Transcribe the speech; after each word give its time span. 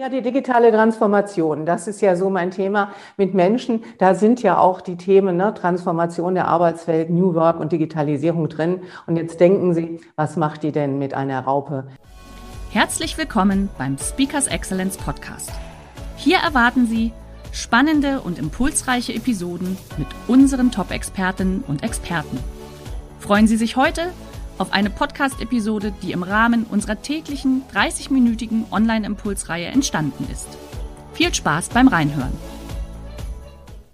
Ja, 0.00 0.08
die 0.08 0.22
digitale 0.22 0.72
Transformation, 0.72 1.66
das 1.66 1.86
ist 1.86 2.00
ja 2.00 2.16
so 2.16 2.30
mein 2.30 2.50
Thema 2.50 2.92
mit 3.18 3.34
Menschen. 3.34 3.84
Da 3.98 4.14
sind 4.14 4.42
ja 4.42 4.56
auch 4.56 4.80
die 4.80 4.96
Themen 4.96 5.36
ne, 5.36 5.52
Transformation 5.52 6.34
der 6.34 6.48
Arbeitswelt, 6.48 7.10
New 7.10 7.34
Work 7.34 7.60
und 7.60 7.70
Digitalisierung 7.70 8.48
drin. 8.48 8.80
Und 9.06 9.16
jetzt 9.16 9.40
denken 9.40 9.74
Sie, 9.74 10.00
was 10.16 10.38
macht 10.38 10.62
die 10.62 10.72
denn 10.72 10.98
mit 10.98 11.12
einer 11.12 11.40
Raupe? 11.40 11.86
Herzlich 12.70 13.18
willkommen 13.18 13.68
beim 13.76 13.98
Speakers 13.98 14.46
Excellence 14.46 14.96
Podcast. 14.96 15.52
Hier 16.16 16.38
erwarten 16.38 16.86
Sie 16.86 17.12
spannende 17.52 18.22
und 18.22 18.38
impulsreiche 18.38 19.12
Episoden 19.12 19.76
mit 19.98 20.08
unseren 20.28 20.70
Top-Expertinnen 20.70 21.62
und 21.68 21.82
Experten. 21.82 22.38
Freuen 23.18 23.46
Sie 23.46 23.58
sich 23.58 23.76
heute 23.76 24.12
auf 24.60 24.74
eine 24.74 24.90
Podcast-Episode, 24.90 25.92
die 26.02 26.12
im 26.12 26.22
Rahmen 26.22 26.64
unserer 26.64 27.00
täglichen 27.00 27.62
30-minütigen 27.74 28.70
Online-Impulsreihe 28.70 29.68
entstanden 29.68 30.28
ist. 30.30 30.48
Viel 31.14 31.32
Spaß 31.32 31.70
beim 31.70 31.88
Reinhören. 31.88 32.32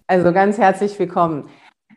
Also 0.08 0.32
ganz 0.32 0.58
herzlich 0.58 0.98
willkommen. 0.98 1.48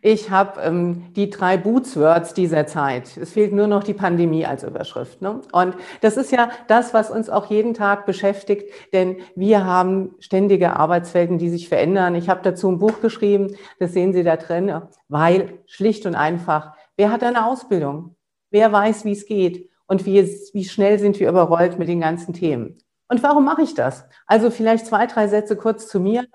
Ich 0.02 0.30
habe 0.30 0.62
ähm, 0.62 1.12
die 1.16 1.32
drei 1.32 1.58
Bootswords 1.58 2.36
dieser 2.36 2.68
Zeit. 2.68 3.18
Es 3.18 3.32
fehlt 3.34 3.54
nur 3.54 3.66
noch 3.66 3.84
die 3.84 3.96
Pandemie 3.96 4.46
als 4.46 4.64
Überschrift. 4.64 5.22
Ne? 5.22 5.42
Und 5.52 5.76
das 6.02 6.16
ist 6.16 6.32
ja 6.32 6.52
das, 6.68 6.94
was 6.94 7.10
uns 7.10 7.30
auch 7.30 7.48
jeden 7.48 7.74
Tag 7.74 8.06
beschäftigt, 8.06 8.72
denn 8.94 9.18
wir 9.36 9.66
haben 9.66 10.12
ständige 10.20 10.76
Arbeitswelten, 10.76 11.40
die 11.40 11.50
sich 11.50 11.70
verändern. 11.70 12.14
Ich 12.14 12.30
habe 12.30 12.42
dazu 12.44 12.70
ein 12.70 12.78
Buch 12.78 13.02
geschrieben, 13.02 13.56
das 13.80 13.94
sehen 13.94 14.14
Sie 14.14 14.24
da 14.24 14.38
drin, 14.38 14.72
weil 15.08 15.60
schlicht 15.66 16.06
und 16.06 16.14
einfach, 16.14 16.74
wer 16.98 17.12
hat 17.12 17.24
eine 17.24 17.46
Ausbildung? 17.46 18.16
Wer 18.52 18.72
weiß, 18.72 19.06
wie 19.06 19.12
es 19.12 19.26
geht 19.26 19.70
und 19.88 20.06
wie, 20.06 20.20
es, 20.20 20.54
wie 20.54 20.66
schnell 20.66 21.00
sind 21.00 21.20
wir 21.20 21.30
überrollt 21.30 21.80
mit 21.80 21.88
den 21.88 22.02
ganzen 22.02 22.34
Themen. 22.34 22.78
Und 23.08 23.24
warum 23.24 23.46
mache 23.46 23.64
ich 23.64 23.74
das? 23.74 24.06
Also 24.28 24.52
vielleicht 24.52 24.86
zwei, 24.86 25.08
drei 25.08 25.28
Sätze 25.28 25.56
kurz 25.56 25.88
zu 25.88 26.00
mir. 26.00 26.28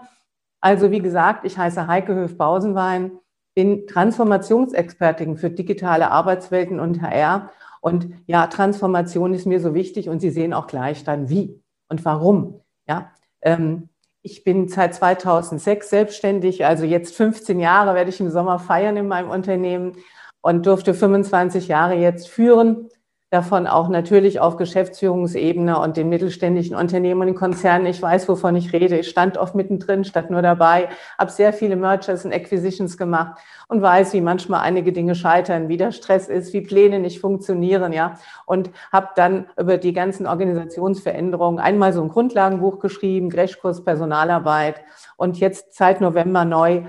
Also 0.60 0.90
wie 0.90 1.00
gesagt, 1.00 1.44
ich 1.44 1.56
heiße 1.56 1.86
Heike 1.86 2.14
Höf-Bausenwein, 2.14 3.12
bin 3.54 3.86
Transformationsexpertin 3.86 5.36
für 5.36 5.50
digitale 5.50 6.10
Arbeitswelten 6.10 6.80
und 6.80 7.00
HR. 7.00 7.50
Und 7.80 8.08
ja, 8.26 8.46
Transformation 8.48 9.34
ist 9.34 9.46
mir 9.46 9.60
so 9.60 9.74
wichtig 9.74 10.08
und 10.08 10.20
Sie 10.20 10.30
sehen 10.30 10.52
auch 10.52 10.66
gleich 10.66 11.04
dann 11.04 11.28
wie 11.28 11.62
und 11.88 12.04
warum. 12.04 12.60
Ja, 12.88 13.12
ähm, 13.42 13.88
ich 14.22 14.42
bin 14.42 14.68
seit 14.68 14.94
2006 14.94 15.90
selbstständig, 15.90 16.64
also 16.64 16.84
jetzt 16.84 17.14
15 17.14 17.60
Jahre 17.60 17.94
werde 17.94 18.08
ich 18.08 18.20
im 18.20 18.30
Sommer 18.30 18.58
feiern 18.58 18.96
in 18.96 19.06
meinem 19.06 19.28
Unternehmen 19.28 19.98
und 20.44 20.66
durfte 20.66 20.92
25 20.92 21.68
Jahre 21.68 21.94
jetzt 21.94 22.28
führen. 22.28 22.90
Davon 23.30 23.66
auch 23.66 23.88
natürlich 23.88 24.40
auf 24.40 24.58
Geschäftsführungsebene 24.58 25.80
und 25.80 25.96
den 25.96 26.10
mittelständischen 26.10 26.76
Unternehmen 26.76 27.22
und 27.22 27.26
den 27.28 27.34
Konzernen. 27.34 27.86
Ich 27.86 28.00
weiß, 28.00 28.28
wovon 28.28 28.54
ich 28.54 28.74
rede. 28.74 28.98
Ich 28.98 29.08
stand 29.08 29.38
oft 29.38 29.54
mittendrin, 29.54 30.04
statt 30.04 30.30
nur 30.30 30.42
dabei, 30.42 30.90
habe 31.18 31.30
sehr 31.30 31.54
viele 31.54 31.76
Mergers 31.76 32.26
und 32.26 32.32
Acquisitions 32.34 32.98
gemacht 32.98 33.40
und 33.68 33.80
weiß, 33.80 34.12
wie 34.12 34.20
manchmal 34.20 34.60
einige 34.60 34.92
Dinge 34.92 35.14
scheitern, 35.14 35.68
wie 35.70 35.78
der 35.78 35.92
Stress 35.92 36.28
ist, 36.28 36.52
wie 36.52 36.60
Pläne 36.60 37.00
nicht 37.00 37.20
funktionieren, 37.20 37.94
ja. 37.94 38.18
Und 38.44 38.70
habe 38.92 39.08
dann 39.16 39.46
über 39.58 39.78
die 39.78 39.94
ganzen 39.94 40.27
Organisationsveränderungen 40.27 41.58
einmal 41.58 41.94
so 41.94 42.02
ein 42.02 42.10
Grundlagenbuch 42.10 42.80
geschrieben, 42.80 43.30
Crashkurs 43.30 43.83
Personalarbeit 43.83 44.83
und 45.16 45.40
jetzt 45.40 45.74
seit 45.74 46.02
November 46.02 46.44
neu 46.44 46.83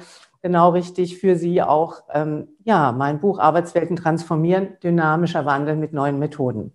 genau 0.45 0.69
richtig 0.69 1.17
für 1.17 1.35
Sie 1.35 1.59
auch 1.63 2.03
ähm, 2.13 2.49
ja, 2.63 2.91
mein 2.91 3.19
Buch 3.19 3.39
Arbeitswelten 3.39 3.95
transformieren, 3.95 4.77
dynamischer 4.83 5.43
Wandel 5.43 5.75
mit 5.75 5.91
neuen 5.91 6.19
Methoden. 6.19 6.71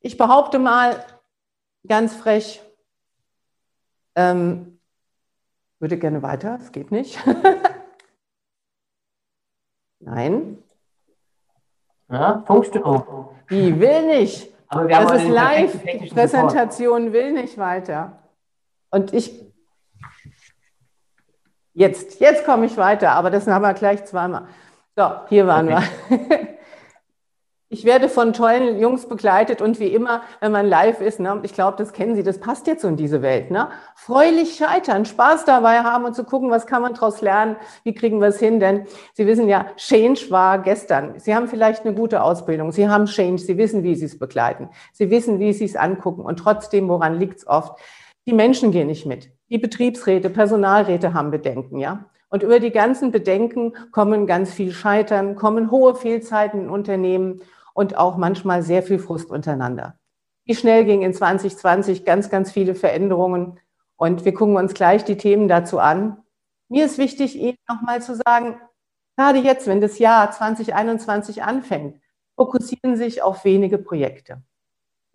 Ich 0.00 0.16
behaupte 0.16 0.58
mal 0.58 0.96
ganz 1.86 2.16
frech, 2.16 2.60
ähm, 4.16 4.80
würde 5.78 5.96
gerne 5.96 6.20
weiter, 6.20 6.58
es 6.60 6.72
geht 6.72 6.90
nicht. 6.90 7.24
Nein. 10.00 10.58
Ja, 12.10 12.42
Funkstörung. 12.44 13.28
Die 13.48 13.78
will 13.78 14.06
nicht. 14.06 14.52
Das 14.68 15.22
ist 15.22 15.28
live. 15.28 15.82
Die 15.84 16.08
Präsentation 16.08 17.12
will 17.12 17.32
nicht 17.32 17.58
weiter. 17.58 18.18
Und 18.90 19.14
ich 19.14 19.47
Jetzt, 21.78 22.18
jetzt 22.18 22.44
komme 22.44 22.66
ich 22.66 22.76
weiter, 22.76 23.12
aber 23.12 23.30
das 23.30 23.46
haben 23.46 23.62
wir 23.62 23.72
gleich 23.72 24.04
zweimal. 24.04 24.48
So, 24.96 25.12
hier 25.28 25.46
waren 25.46 25.72
okay. 25.72 25.84
wir. 26.08 26.48
Ich 27.70 27.84
werde 27.84 28.08
von 28.08 28.32
tollen 28.32 28.80
Jungs 28.80 29.06
begleitet 29.10 29.60
und 29.60 29.78
wie 29.78 29.88
immer, 29.88 30.22
wenn 30.40 30.50
man 30.52 30.66
live 30.66 31.02
ist, 31.02 31.20
ne, 31.20 31.38
ich 31.42 31.52
glaube, 31.52 31.76
das 31.76 31.92
kennen 31.92 32.16
Sie, 32.16 32.22
das 32.22 32.40
passt 32.40 32.66
jetzt 32.66 32.80
so 32.80 32.88
in 32.88 32.96
diese 32.96 33.20
Welt. 33.20 33.50
Ne? 33.50 33.68
Freulich 33.94 34.54
scheitern, 34.56 35.04
Spaß 35.04 35.44
dabei 35.44 35.80
haben 35.80 36.06
und 36.06 36.16
zu 36.16 36.24
gucken, 36.24 36.50
was 36.50 36.66
kann 36.66 36.80
man 36.80 36.94
daraus 36.94 37.20
lernen, 37.20 37.56
wie 37.84 37.92
kriegen 37.92 38.22
wir 38.22 38.28
es 38.28 38.38
hin. 38.38 38.58
Denn 38.58 38.86
Sie 39.12 39.26
wissen 39.26 39.50
ja, 39.50 39.66
Change 39.76 40.30
war 40.30 40.60
gestern. 40.60 41.20
Sie 41.20 41.34
haben 41.34 41.46
vielleicht 41.46 41.84
eine 41.84 41.94
gute 41.94 42.22
Ausbildung, 42.22 42.72
Sie 42.72 42.88
haben 42.88 43.04
Change, 43.04 43.42
Sie 43.42 43.58
wissen, 43.58 43.82
wie 43.82 43.94
Sie 43.94 44.06
es 44.06 44.18
begleiten, 44.18 44.70
Sie 44.94 45.10
wissen, 45.10 45.38
wie 45.38 45.52
Sie 45.52 45.66
es 45.66 45.76
angucken 45.76 46.22
und 46.22 46.38
trotzdem, 46.38 46.88
woran 46.88 47.18
liegt 47.18 47.36
es 47.36 47.46
oft? 47.46 47.78
Die 48.28 48.34
Menschen 48.34 48.72
gehen 48.72 48.88
nicht 48.88 49.06
mit. 49.06 49.30
Die 49.48 49.56
Betriebsräte, 49.56 50.28
Personalräte 50.28 51.14
haben 51.14 51.30
Bedenken, 51.30 51.78
ja. 51.78 52.04
Und 52.28 52.42
über 52.42 52.60
die 52.60 52.72
ganzen 52.72 53.10
Bedenken 53.10 53.72
kommen 53.90 54.26
ganz 54.26 54.52
viel 54.52 54.72
Scheitern, 54.72 55.34
kommen 55.34 55.70
hohe 55.70 55.94
Fehlzeiten 55.94 56.64
in 56.64 56.68
Unternehmen 56.68 57.40
und 57.72 57.96
auch 57.96 58.18
manchmal 58.18 58.62
sehr 58.62 58.82
viel 58.82 58.98
Frust 58.98 59.30
untereinander. 59.30 59.98
Wie 60.44 60.54
schnell 60.54 60.84
ging 60.84 61.00
in 61.00 61.14
2020 61.14 62.04
ganz, 62.04 62.28
ganz 62.28 62.52
viele 62.52 62.74
Veränderungen. 62.74 63.58
Und 63.96 64.26
wir 64.26 64.34
gucken 64.34 64.56
uns 64.58 64.74
gleich 64.74 65.04
die 65.04 65.16
Themen 65.16 65.48
dazu 65.48 65.78
an. 65.78 66.18
Mir 66.68 66.84
ist 66.84 66.98
wichtig, 66.98 67.34
Ihnen 67.34 67.56
nochmal 67.66 68.02
zu 68.02 68.14
sagen, 68.14 68.60
gerade 69.16 69.38
jetzt, 69.38 69.66
wenn 69.66 69.80
das 69.80 69.98
Jahr 69.98 70.30
2021 70.30 71.44
anfängt, 71.44 71.98
fokussieren 72.36 72.94
Sie 72.94 73.04
sich 73.04 73.22
auf 73.22 73.46
wenige 73.46 73.78
Projekte. 73.78 74.42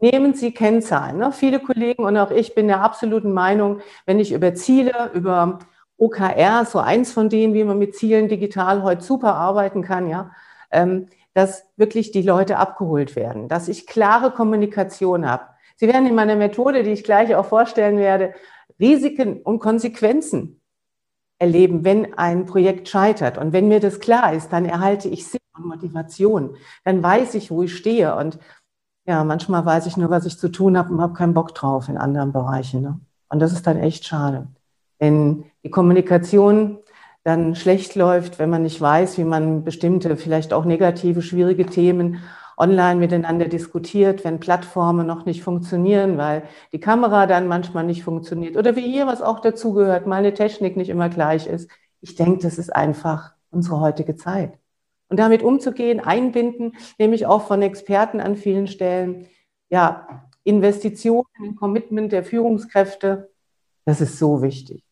Nehmen 0.03 0.33
Sie 0.33 0.51
Kennzahlen. 0.51 1.15
Ne? 1.15 1.31
Viele 1.31 1.61
Kollegen 1.61 2.03
und 2.03 2.17
auch 2.17 2.29
ich 2.29 2.55
bin 2.55 2.67
der 2.67 2.81
absoluten 2.81 3.31
Meinung, 3.31 3.79
wenn 4.05 4.19
ich 4.19 4.33
über 4.33 4.53
Ziele, 4.53 5.11
über 5.13 5.59
OKR, 5.95 6.65
so 6.65 6.79
eins 6.79 7.13
von 7.13 7.29
denen, 7.29 7.53
wie 7.53 7.63
man 7.63 7.79
mit 7.79 7.95
Zielen 7.95 8.27
digital 8.27 8.83
heute 8.83 9.01
super 9.01 9.35
arbeiten 9.35 9.81
kann, 9.81 10.09
ja, 10.09 10.31
ähm, 10.71 11.07
dass 11.33 11.63
wirklich 11.77 12.11
die 12.11 12.21
Leute 12.21 12.57
abgeholt 12.57 13.15
werden, 13.15 13.47
dass 13.47 13.69
ich 13.69 13.87
klare 13.87 14.31
Kommunikation 14.31 15.25
habe. 15.25 15.45
Sie 15.77 15.87
werden 15.87 16.05
in 16.05 16.15
meiner 16.15 16.35
Methode, 16.35 16.83
die 16.83 16.91
ich 16.91 17.05
gleich 17.05 17.33
auch 17.33 17.45
vorstellen 17.45 17.97
werde, 17.97 18.33
Risiken 18.81 19.41
und 19.41 19.59
Konsequenzen 19.59 20.59
erleben, 21.39 21.85
wenn 21.85 22.13
ein 22.15 22.45
Projekt 22.45 22.89
scheitert. 22.89 23.37
Und 23.37 23.53
wenn 23.53 23.69
mir 23.69 23.79
das 23.79 24.01
klar 24.01 24.33
ist, 24.33 24.51
dann 24.51 24.65
erhalte 24.65 25.07
ich 25.07 25.25
Sinn 25.25 25.39
und 25.55 25.65
Motivation. 25.65 26.57
Dann 26.83 27.01
weiß 27.01 27.35
ich, 27.35 27.51
wo 27.51 27.63
ich 27.63 27.73
stehe. 27.73 28.17
Und 28.17 28.37
ja, 29.05 29.23
manchmal 29.23 29.65
weiß 29.65 29.85
ich 29.87 29.97
nur, 29.97 30.09
was 30.09 30.25
ich 30.25 30.37
zu 30.39 30.49
tun 30.49 30.77
habe 30.77 30.93
und 30.93 31.01
habe 31.01 31.13
keinen 31.13 31.33
Bock 31.33 31.53
drauf 31.53 31.89
in 31.89 31.97
anderen 31.97 32.31
Bereichen. 32.31 32.81
Ne? 32.81 32.99
Und 33.29 33.39
das 33.39 33.51
ist 33.51 33.67
dann 33.67 33.77
echt 33.77 34.05
schade. 34.05 34.47
Wenn 34.99 35.45
die 35.63 35.69
Kommunikation 35.69 36.79
dann 37.23 37.55
schlecht 37.55 37.95
läuft, 37.95 38.39
wenn 38.39 38.49
man 38.49 38.63
nicht 38.63 38.79
weiß, 38.79 39.17
wie 39.17 39.23
man 39.23 39.63
bestimmte, 39.63 40.15
vielleicht 40.17 40.53
auch 40.53 40.65
negative, 40.65 41.21
schwierige 41.21 41.65
Themen 41.65 42.19
online 42.57 42.99
miteinander 42.99 43.47
diskutiert, 43.47 44.23
wenn 44.23 44.39
Plattformen 44.39 45.07
noch 45.07 45.25
nicht 45.25 45.43
funktionieren, 45.43 46.17
weil 46.17 46.43
die 46.71 46.79
Kamera 46.79 47.25
dann 47.25 47.47
manchmal 47.47 47.83
nicht 47.85 48.03
funktioniert 48.03 48.57
oder 48.57 48.75
wie 48.75 48.91
hier, 48.91 49.07
was 49.07 49.21
auch 49.21 49.39
dazugehört, 49.39 50.05
meine 50.05 50.33
Technik 50.33 50.77
nicht 50.77 50.89
immer 50.89 51.09
gleich 51.09 51.47
ist. 51.47 51.69
Ich 52.01 52.15
denke, 52.15 52.43
das 52.43 52.57
ist 52.57 52.73
einfach 52.75 53.33
unsere 53.49 53.79
heutige 53.79 54.15
Zeit 54.15 54.59
und 55.13 55.17
damit 55.17 55.43
umzugehen, 55.43 55.99
einbinden, 55.99 56.75
nämlich 56.97 57.27
auch 57.27 57.45
von 57.45 57.61
Experten 57.61 58.19
an 58.19 58.35
vielen 58.35 58.65
Stellen. 58.65 59.27
Ja, 59.69 60.27
Investitionen, 60.43 61.55
Commitment 61.55 62.11
der 62.11 62.23
Führungskräfte, 62.23 63.29
das 63.85 64.01
ist 64.01 64.17
so 64.17 64.41
wichtig. 64.41 64.83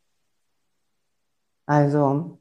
Also, 1.65 2.37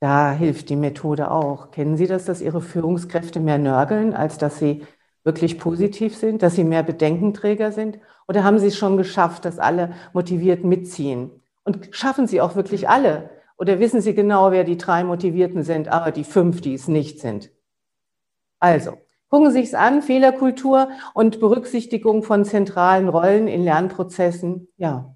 da 0.00 0.32
hilft 0.32 0.68
die 0.68 0.76
Methode 0.76 1.30
auch. 1.30 1.70
Kennen 1.70 1.96
Sie 1.96 2.06
das, 2.06 2.26
dass 2.26 2.42
Ihre 2.42 2.60
Führungskräfte 2.60 3.40
mehr 3.40 3.56
nörgeln, 3.56 4.12
als 4.12 4.36
dass 4.36 4.58
sie 4.58 4.86
wirklich 5.22 5.58
positiv 5.58 6.14
sind, 6.14 6.42
dass 6.42 6.54
sie 6.54 6.64
mehr 6.64 6.82
Bedenkenträger 6.82 7.72
sind? 7.72 7.98
Oder 8.28 8.44
haben 8.44 8.58
sie 8.58 8.66
es 8.66 8.76
schon 8.76 8.98
geschafft, 8.98 9.46
dass 9.46 9.58
alle 9.58 9.94
motiviert 10.12 10.64
mitziehen? 10.64 11.30
Und 11.62 11.88
schaffen 11.92 12.26
sie 12.26 12.42
auch 12.42 12.56
wirklich 12.56 12.90
alle? 12.90 13.30
Oder 13.56 13.78
wissen 13.78 14.00
sie 14.00 14.14
genau, 14.14 14.50
wer 14.50 14.64
die 14.64 14.76
drei 14.76 15.04
Motivierten 15.04 15.62
sind, 15.62 15.88
aber 15.88 16.10
die 16.10 16.24
fünf, 16.24 16.60
die 16.60 16.74
es 16.74 16.88
nicht 16.88 17.20
sind? 17.20 17.50
Also, 18.58 18.98
gucken 19.28 19.50
Sie 19.52 19.62
es 19.62 19.74
an, 19.74 20.02
Fehlerkultur 20.02 20.88
und 21.12 21.40
Berücksichtigung 21.40 22.22
von 22.22 22.44
zentralen 22.44 23.08
Rollen 23.08 23.46
in 23.46 23.62
Lernprozessen. 23.62 24.68
Ja, 24.76 25.14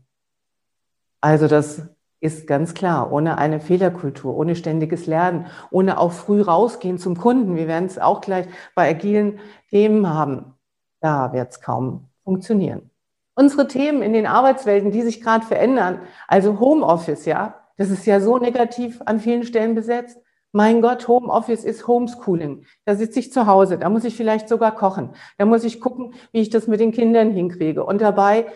also 1.20 1.49
das 1.49 1.88
ist 2.20 2.46
ganz 2.46 2.75
klar, 2.75 3.12
ohne 3.12 3.38
eine 3.38 3.61
Fehlerkultur, 3.61 4.37
ohne 4.37 4.56
ständiges 4.56 5.06
Lernen, 5.06 5.46
ohne 5.70 5.99
auch 5.99 6.12
früh 6.12 6.43
rausgehen 6.43 6.99
zum 6.99 7.17
Kunden. 7.17 7.56
Wir 7.56 7.69
werden 7.69 7.87
es 7.87 7.99
auch 7.99 8.20
gleich 8.20 8.46
bei 8.75 8.88
agilen 8.91 9.38
Themen 9.70 10.08
haben. 10.08 10.55
Da 11.00 11.32
wird 11.32 11.52
es 11.52 11.61
kaum 11.61 12.08
funktionieren. 12.25 12.91
Unsere 13.34 13.69
Themen 13.69 14.02
in 14.02 14.12
den 14.12 14.26
Arbeitswelten, 14.26 14.91
die 14.91 15.02
sich 15.02 15.20
gerade 15.20 15.46
verändern, 15.46 16.00
also 16.26 16.58
Homeoffice, 16.58 17.25
ja, 17.25 17.55
das 17.78 17.88
ist 17.88 18.04
ja 18.04 18.20
so 18.20 18.36
negativ 18.36 19.00
an 19.06 19.20
vielen 19.20 19.44
Stellen 19.44 19.75
besetzt. 19.75 20.19
Mein 20.52 20.82
Gott, 20.82 21.08
Homeoffice 21.08 21.64
ist 21.64 21.86
Homeschooling. 21.86 22.64
Da 22.84 22.94
sitze 22.94 23.20
ich 23.20 23.32
zu 23.32 23.46
Hause, 23.46 23.78
da 23.78 23.88
muss 23.88 24.04
ich 24.04 24.16
vielleicht 24.16 24.48
sogar 24.48 24.75
kochen. 24.75 25.10
Da 25.36 25.44
muss 25.44 25.64
ich 25.64 25.80
gucken, 25.80 26.14
wie 26.32 26.40
ich 26.40 26.50
das 26.50 26.66
mit 26.66 26.80
den 26.80 26.92
Kindern 26.92 27.30
hinkriege. 27.30 27.84
Und 27.84 28.00
dabei 28.00 28.46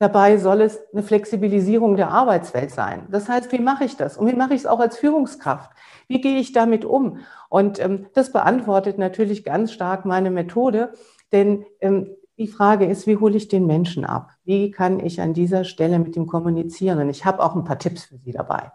Dabei 0.00 0.36
soll 0.38 0.60
es 0.60 0.80
eine 0.92 1.02
Flexibilisierung 1.02 1.96
der 1.96 2.10
Arbeitswelt 2.10 2.70
sein. 2.70 3.08
Das 3.10 3.28
heißt, 3.28 3.50
wie 3.50 3.58
mache 3.58 3.84
ich 3.84 3.96
das? 3.96 4.16
Und 4.16 4.28
wie 4.28 4.36
mache 4.36 4.54
ich 4.54 4.60
es 4.60 4.66
auch 4.66 4.78
als 4.78 4.96
Führungskraft? 4.96 5.72
Wie 6.06 6.20
gehe 6.20 6.38
ich 6.38 6.52
damit 6.52 6.84
um? 6.84 7.18
Und 7.48 7.80
ähm, 7.80 8.06
das 8.14 8.32
beantwortet 8.32 8.96
natürlich 8.96 9.42
ganz 9.42 9.72
stark 9.72 10.04
meine 10.04 10.30
Methode, 10.30 10.92
denn 11.32 11.66
ähm, 11.80 12.14
die 12.38 12.46
Frage 12.46 12.86
ist, 12.86 13.06
wie 13.06 13.16
hole 13.16 13.36
ich 13.36 13.48
den 13.48 13.66
Menschen 13.66 14.04
ab? 14.04 14.30
Wie 14.44 14.70
kann 14.70 15.04
ich 15.04 15.20
an 15.20 15.34
dieser 15.34 15.64
Stelle 15.64 15.98
mit 15.98 16.16
ihm 16.16 16.26
kommunizieren? 16.26 17.00
Und 17.00 17.10
ich 17.10 17.24
habe 17.24 17.42
auch 17.42 17.56
ein 17.56 17.64
paar 17.64 17.78
Tipps 17.78 18.04
für 18.04 18.18
Sie 18.18 18.32
dabei. 18.32 18.70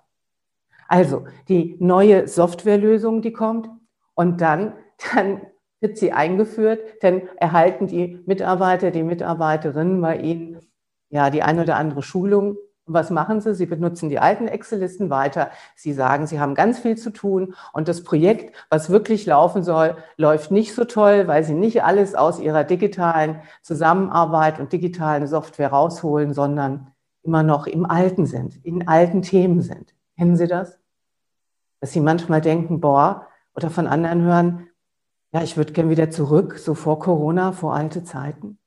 Also 0.87 1.25
die 1.47 1.77
neue 1.79 2.27
Softwarelösung, 2.27 3.21
die 3.21 3.33
kommt, 3.33 3.69
und 4.15 4.41
dann, 4.41 4.73
dann 5.15 5.41
wird 5.79 5.97
sie 5.97 6.13
eingeführt, 6.13 6.79
dann 7.01 7.23
erhalten 7.37 7.87
die 7.87 8.21
Mitarbeiter, 8.25 8.91
die 8.91 9.03
Mitarbeiterinnen 9.03 9.99
bei 10.01 10.17
Ihnen 10.17 10.59
ja 11.09 11.29
die 11.29 11.43
eine 11.43 11.63
oder 11.63 11.77
andere 11.77 12.03
Schulung. 12.03 12.57
Was 12.85 13.09
machen 13.09 13.39
sie? 13.39 13.55
Sie 13.55 13.65
benutzen 13.65 14.09
die 14.09 14.19
alten 14.19 14.47
Excel-Listen 14.47 15.09
weiter. 15.09 15.51
Sie 15.75 15.93
sagen, 15.93 16.27
sie 16.27 16.41
haben 16.41 16.53
ganz 16.53 16.79
viel 16.79 16.97
zu 16.97 17.11
tun 17.11 17.55
und 17.71 17.87
das 17.87 18.03
Projekt, 18.03 18.55
was 18.69 18.89
wirklich 18.89 19.25
laufen 19.25 19.63
soll, 19.63 19.95
läuft 20.17 20.51
nicht 20.51 20.75
so 20.75 20.83
toll, 20.83 21.27
weil 21.27 21.45
sie 21.45 21.53
nicht 21.53 21.83
alles 21.83 22.13
aus 22.13 22.39
ihrer 22.39 22.65
digitalen 22.65 23.41
Zusammenarbeit 23.61 24.59
und 24.59 24.73
digitalen 24.73 25.27
Software 25.27 25.69
rausholen, 25.69 26.33
sondern 26.33 26.91
immer 27.23 27.41
noch 27.41 27.67
im 27.67 27.85
Alten 27.85 28.25
sind, 28.25 28.57
in 28.65 28.85
alten 28.87 29.21
Themen 29.21 29.61
sind. 29.61 29.95
Kennen 30.17 30.35
Sie 30.35 30.47
das? 30.47 30.77
Dass 31.79 31.91
Sie 31.91 32.01
manchmal 32.01 32.41
denken, 32.41 32.81
boah, 32.81 33.27
oder 33.55 33.69
von 33.69 33.87
anderen 33.87 34.23
hören, 34.23 34.67
ja, 35.31 35.41
ich 35.41 35.57
würde 35.57 35.73
gern 35.73 35.89
wieder 35.89 36.11
zurück, 36.11 36.59
so 36.59 36.75
vor 36.75 36.99
Corona, 36.99 37.53
vor 37.53 37.73
alte 37.73 38.03
Zeiten. 38.03 38.59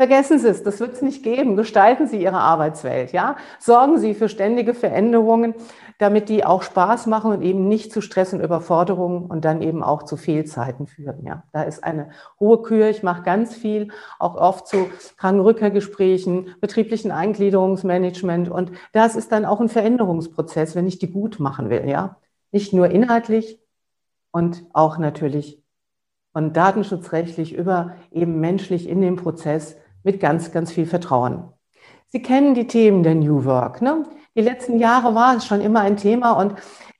Vergessen 0.00 0.38
Sie 0.38 0.46
es, 0.46 0.62
das 0.62 0.78
wird 0.78 0.92
es 0.92 1.02
nicht 1.02 1.24
geben. 1.24 1.56
Gestalten 1.56 2.06
Sie 2.06 2.22
Ihre 2.22 2.38
Arbeitswelt, 2.38 3.10
ja? 3.10 3.34
Sorgen 3.58 3.98
Sie 3.98 4.14
für 4.14 4.28
ständige 4.28 4.72
Veränderungen, 4.72 5.54
damit 5.98 6.28
die 6.28 6.44
auch 6.44 6.62
Spaß 6.62 7.08
machen 7.08 7.32
und 7.32 7.42
eben 7.42 7.66
nicht 7.66 7.90
zu 7.92 8.00
Stress 8.00 8.32
und 8.32 8.40
Überforderungen 8.40 9.26
und 9.26 9.44
dann 9.44 9.60
eben 9.60 9.82
auch 9.82 10.04
zu 10.04 10.16
Fehlzeiten 10.16 10.86
führen, 10.86 11.24
ja? 11.26 11.42
Da 11.52 11.62
ist 11.62 11.82
eine 11.82 12.10
hohe 12.38 12.62
Kür. 12.62 12.90
Ich 12.90 13.02
mache 13.02 13.24
ganz 13.24 13.56
viel, 13.56 13.88
auch 14.20 14.36
oft 14.36 14.68
zu 14.68 14.88
Krankenrückkehrgesprächen, 15.16 16.54
betrieblichen 16.60 17.10
Eingliederungsmanagement 17.10 18.48
und 18.48 18.70
das 18.92 19.16
ist 19.16 19.32
dann 19.32 19.44
auch 19.44 19.60
ein 19.60 19.68
Veränderungsprozess, 19.68 20.76
wenn 20.76 20.86
ich 20.86 21.00
die 21.00 21.10
gut 21.10 21.40
machen 21.40 21.70
will, 21.70 21.88
ja? 21.88 22.18
Nicht 22.52 22.72
nur 22.72 22.88
inhaltlich 22.88 23.58
und 24.30 24.64
auch 24.72 24.98
natürlich 24.98 25.60
von 26.32 26.52
datenschutzrechtlich 26.52 27.52
über 27.52 27.96
eben 28.12 28.38
menschlich 28.38 28.88
in 28.88 29.00
dem 29.00 29.16
Prozess 29.16 29.76
mit 30.02 30.20
ganz, 30.20 30.52
ganz 30.52 30.72
viel 30.72 30.86
Vertrauen. 30.86 31.52
Sie 32.08 32.22
kennen 32.22 32.54
die 32.54 32.66
Themen 32.66 33.02
der 33.02 33.14
New 33.14 33.44
Work. 33.44 33.82
Ne? 33.82 34.04
Die 34.34 34.40
letzten 34.40 34.78
Jahre 34.78 35.14
war 35.14 35.36
es 35.36 35.44
schon 35.44 35.60
immer 35.60 35.80
ein 35.80 35.96
Thema 35.96 36.32
und 36.32 36.54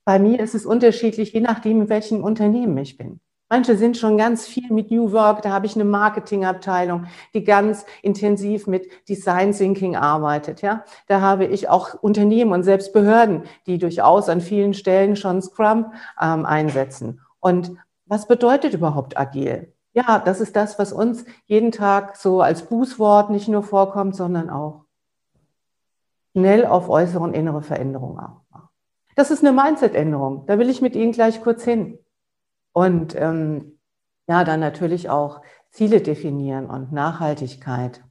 bei 0.04 0.18
mir 0.18 0.40
ist 0.40 0.54
es 0.54 0.66
unterschiedlich, 0.66 1.32
je 1.32 1.40
nachdem, 1.40 1.82
in 1.82 1.88
welchem 1.88 2.24
Unternehmen 2.24 2.76
ich 2.78 2.96
bin. 2.96 3.20
Manche 3.50 3.76
sind 3.76 3.96
schon 3.96 4.18
ganz 4.18 4.46
viel 4.46 4.70
mit 4.70 4.90
New 4.90 5.12
Work. 5.12 5.40
Da 5.40 5.50
habe 5.50 5.64
ich 5.64 5.74
eine 5.74 5.84
Marketingabteilung, 5.86 7.06
die 7.32 7.44
ganz 7.44 7.86
intensiv 8.02 8.66
mit 8.66 8.86
Design 9.08 9.52
Thinking 9.52 9.96
arbeitet. 9.96 10.60
Ja, 10.60 10.84
da 11.06 11.22
habe 11.22 11.46
ich 11.46 11.68
auch 11.68 11.94
Unternehmen 11.94 12.52
und 12.52 12.62
selbst 12.62 12.92
Behörden, 12.92 13.44
die 13.66 13.78
durchaus 13.78 14.28
an 14.28 14.42
vielen 14.42 14.74
Stellen 14.74 15.16
schon 15.16 15.40
Scrum 15.40 15.92
ähm, 16.20 16.44
einsetzen. 16.44 17.20
Und 17.40 17.72
was 18.04 18.28
bedeutet 18.28 18.74
überhaupt 18.74 19.18
agil? 19.18 19.72
Ja, 19.98 20.20
das 20.20 20.40
ist 20.40 20.54
das, 20.54 20.78
was 20.78 20.92
uns 20.92 21.24
jeden 21.46 21.72
Tag 21.72 22.14
so 22.14 22.40
als 22.40 22.62
Bußwort 22.62 23.30
nicht 23.30 23.48
nur 23.48 23.64
vorkommt, 23.64 24.14
sondern 24.14 24.48
auch 24.48 24.84
schnell 26.36 26.66
auf 26.66 26.88
äußere 26.88 27.20
und 27.20 27.34
innere 27.34 27.62
Veränderungen 27.62 28.20
auch. 28.20 28.68
Das 29.16 29.32
ist 29.32 29.44
eine 29.44 29.50
Mindset-Änderung. 29.50 30.46
Da 30.46 30.60
will 30.60 30.70
ich 30.70 30.80
mit 30.80 30.94
Ihnen 30.94 31.10
gleich 31.10 31.42
kurz 31.42 31.64
hin. 31.64 31.98
Und 32.72 33.16
ähm, 33.16 33.80
ja, 34.28 34.44
dann 34.44 34.60
natürlich 34.60 35.10
auch 35.10 35.42
Ziele 35.72 36.00
definieren 36.00 36.66
und 36.66 36.92
Nachhaltigkeit. 36.92 38.04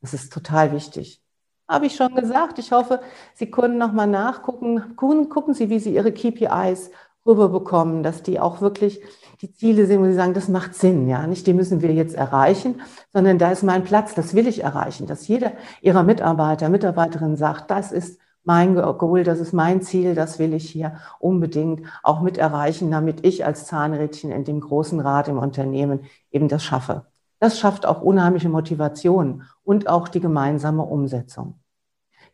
Das 0.00 0.14
ist 0.14 0.32
total 0.32 0.72
wichtig. 0.72 1.22
Habe 1.68 1.84
ich 1.84 1.96
schon 1.96 2.14
gesagt. 2.14 2.58
Ich 2.58 2.72
hoffe, 2.72 3.02
Sie 3.34 3.50
können 3.50 3.76
nochmal 3.76 4.06
nachgucken. 4.06 4.96
Gucken 4.96 5.52
Sie, 5.52 5.68
wie 5.68 5.80
Sie 5.80 5.94
Ihre 5.94 6.12
KPIs 6.12 6.90
rüberbekommen, 7.26 8.02
dass 8.02 8.22
die 8.22 8.40
auch 8.40 8.60
wirklich 8.60 9.00
die 9.40 9.52
Ziele 9.52 9.86
sehen, 9.86 10.00
wo 10.00 10.06
sie 10.06 10.14
sagen, 10.14 10.34
das 10.34 10.48
macht 10.48 10.74
Sinn, 10.74 11.08
ja, 11.08 11.26
nicht 11.26 11.46
die 11.46 11.54
müssen 11.54 11.80
wir 11.80 11.92
jetzt 11.92 12.14
erreichen, 12.14 12.80
sondern 13.12 13.38
da 13.38 13.50
ist 13.50 13.62
mein 13.62 13.84
Platz, 13.84 14.14
das 14.14 14.34
will 14.34 14.46
ich 14.46 14.62
erreichen, 14.62 15.06
dass 15.06 15.28
jeder 15.28 15.52
ihrer 15.80 16.02
Mitarbeiter, 16.02 16.68
Mitarbeiterin 16.68 17.36
sagt, 17.36 17.70
das 17.70 17.92
ist 17.92 18.20
mein 18.44 18.74
Goal, 18.74 19.22
das 19.22 19.38
ist 19.38 19.52
mein 19.52 19.82
Ziel, 19.82 20.14
das 20.14 20.38
will 20.38 20.54
ich 20.54 20.70
hier 20.70 20.96
unbedingt 21.18 21.82
auch 22.02 22.20
mit 22.20 22.38
erreichen, 22.38 22.90
damit 22.90 23.24
ich 23.24 23.44
als 23.44 23.66
Zahnrädchen 23.66 24.30
in 24.30 24.44
dem 24.44 24.60
großen 24.60 25.00
Rat 25.00 25.28
im 25.28 25.38
Unternehmen 25.38 26.00
eben 26.30 26.48
das 26.48 26.64
schaffe. 26.64 27.06
Das 27.38 27.58
schafft 27.58 27.86
auch 27.86 28.02
unheimliche 28.02 28.48
Motivation 28.48 29.44
und 29.62 29.88
auch 29.88 30.08
die 30.08 30.20
gemeinsame 30.20 30.82
Umsetzung. 30.82 31.60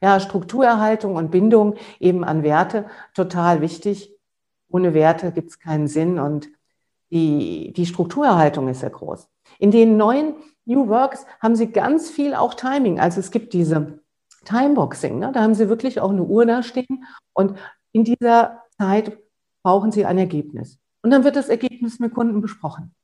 Ja, 0.00 0.20
Strukturerhaltung 0.20 1.14
und 1.14 1.30
Bindung 1.30 1.74
eben 2.00 2.24
an 2.24 2.42
Werte, 2.42 2.86
total 3.14 3.60
wichtig. 3.60 4.15
Ohne 4.76 4.92
Werte 4.92 5.32
gibt 5.32 5.48
es 5.48 5.58
keinen 5.58 5.88
Sinn 5.88 6.18
und 6.18 6.50
die, 7.10 7.72
die 7.72 7.86
Strukturerhaltung 7.86 8.68
ist 8.68 8.80
sehr 8.80 8.90
groß. 8.90 9.26
In 9.58 9.70
den 9.70 9.96
neuen 9.96 10.34
New 10.66 10.88
Works 10.88 11.24
haben 11.40 11.56
sie 11.56 11.72
ganz 11.72 12.10
viel 12.10 12.34
auch 12.34 12.52
Timing. 12.52 13.00
Also 13.00 13.20
es 13.20 13.30
gibt 13.30 13.54
diese 13.54 14.00
Timeboxing, 14.44 15.18
ne? 15.18 15.32
da 15.32 15.40
haben 15.40 15.54
sie 15.54 15.70
wirklich 15.70 15.98
auch 15.98 16.10
eine 16.10 16.24
Uhr 16.24 16.44
da 16.44 16.62
stehen 16.62 17.04
und 17.32 17.58
in 17.92 18.04
dieser 18.04 18.64
Zeit 18.76 19.16
brauchen 19.62 19.92
sie 19.92 20.04
ein 20.04 20.18
Ergebnis. 20.18 20.78
Und 21.00 21.10
dann 21.10 21.24
wird 21.24 21.36
das 21.36 21.48
Ergebnis 21.48 21.98
mit 21.98 22.12
Kunden 22.12 22.42
besprochen 22.42 22.94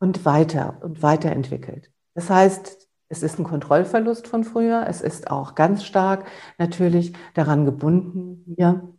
und 0.00 0.26
weiter 0.26 0.80
und 0.82 1.02
weiterentwickelt. 1.02 1.90
Das 2.12 2.28
heißt, 2.28 2.88
es 3.08 3.22
ist 3.22 3.38
ein 3.38 3.44
Kontrollverlust 3.44 4.28
von 4.28 4.44
früher. 4.44 4.84
Es 4.86 5.00
ist 5.00 5.30
auch 5.30 5.54
ganz 5.54 5.82
stark 5.82 6.26
natürlich 6.58 7.14
daran 7.32 7.64
gebunden, 7.64 8.44
hier 8.54 8.92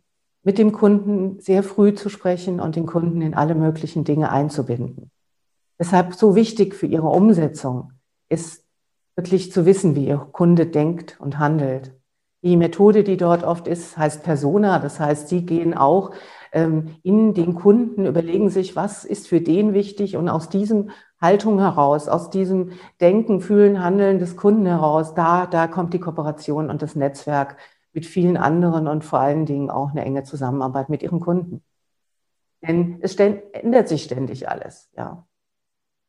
mit 0.44 0.58
dem 0.58 0.72
Kunden 0.72 1.40
sehr 1.40 1.62
früh 1.62 1.94
zu 1.94 2.08
sprechen 2.08 2.60
und 2.60 2.76
den 2.76 2.86
Kunden 2.86 3.20
in 3.22 3.34
alle 3.34 3.54
möglichen 3.54 4.04
Dinge 4.04 4.30
einzubinden. 4.30 5.10
Deshalb 5.78 6.14
so 6.14 6.36
wichtig 6.36 6.74
für 6.74 6.86
Ihre 6.86 7.08
Umsetzung 7.08 7.92
ist 8.28 8.64
wirklich 9.16 9.50
zu 9.50 9.66
wissen, 9.66 9.96
wie 9.96 10.06
Ihr 10.06 10.18
Kunde 10.18 10.66
denkt 10.66 11.18
und 11.18 11.38
handelt. 11.38 11.94
Die 12.42 12.58
Methode, 12.58 13.04
die 13.04 13.16
dort 13.16 13.42
oft 13.42 13.66
ist, 13.66 13.96
heißt 13.96 14.22
Persona. 14.22 14.78
Das 14.78 15.00
heißt, 15.00 15.28
Sie 15.28 15.46
gehen 15.46 15.72
auch 15.72 16.10
ähm, 16.52 16.96
in 17.02 17.32
den 17.32 17.54
Kunden, 17.54 18.04
überlegen 18.04 18.50
sich, 18.50 18.76
was 18.76 19.06
ist 19.06 19.26
für 19.26 19.40
den 19.40 19.72
wichtig 19.72 20.16
und 20.18 20.28
aus 20.28 20.50
diesem 20.50 20.90
Haltung 21.20 21.58
heraus, 21.58 22.06
aus 22.06 22.28
diesem 22.28 22.72
Denken, 23.00 23.40
Fühlen, 23.40 23.82
Handeln 23.82 24.18
des 24.18 24.36
Kunden 24.36 24.66
heraus, 24.66 25.14
da, 25.14 25.46
da 25.46 25.68
kommt 25.68 25.94
die 25.94 26.00
Kooperation 26.00 26.68
und 26.68 26.82
das 26.82 26.96
Netzwerk 26.96 27.56
mit 27.94 28.06
vielen 28.06 28.36
anderen 28.36 28.88
und 28.88 29.04
vor 29.04 29.20
allen 29.20 29.46
Dingen 29.46 29.70
auch 29.70 29.90
eine 29.90 30.04
enge 30.04 30.24
Zusammenarbeit 30.24 30.88
mit 30.90 31.02
ihren 31.02 31.20
Kunden. 31.20 31.62
Denn 32.60 32.98
es 33.00 33.16
ändert 33.16 33.88
sich 33.88 34.04
ständig 34.04 34.48
alles, 34.48 34.90
ja. 34.96 35.26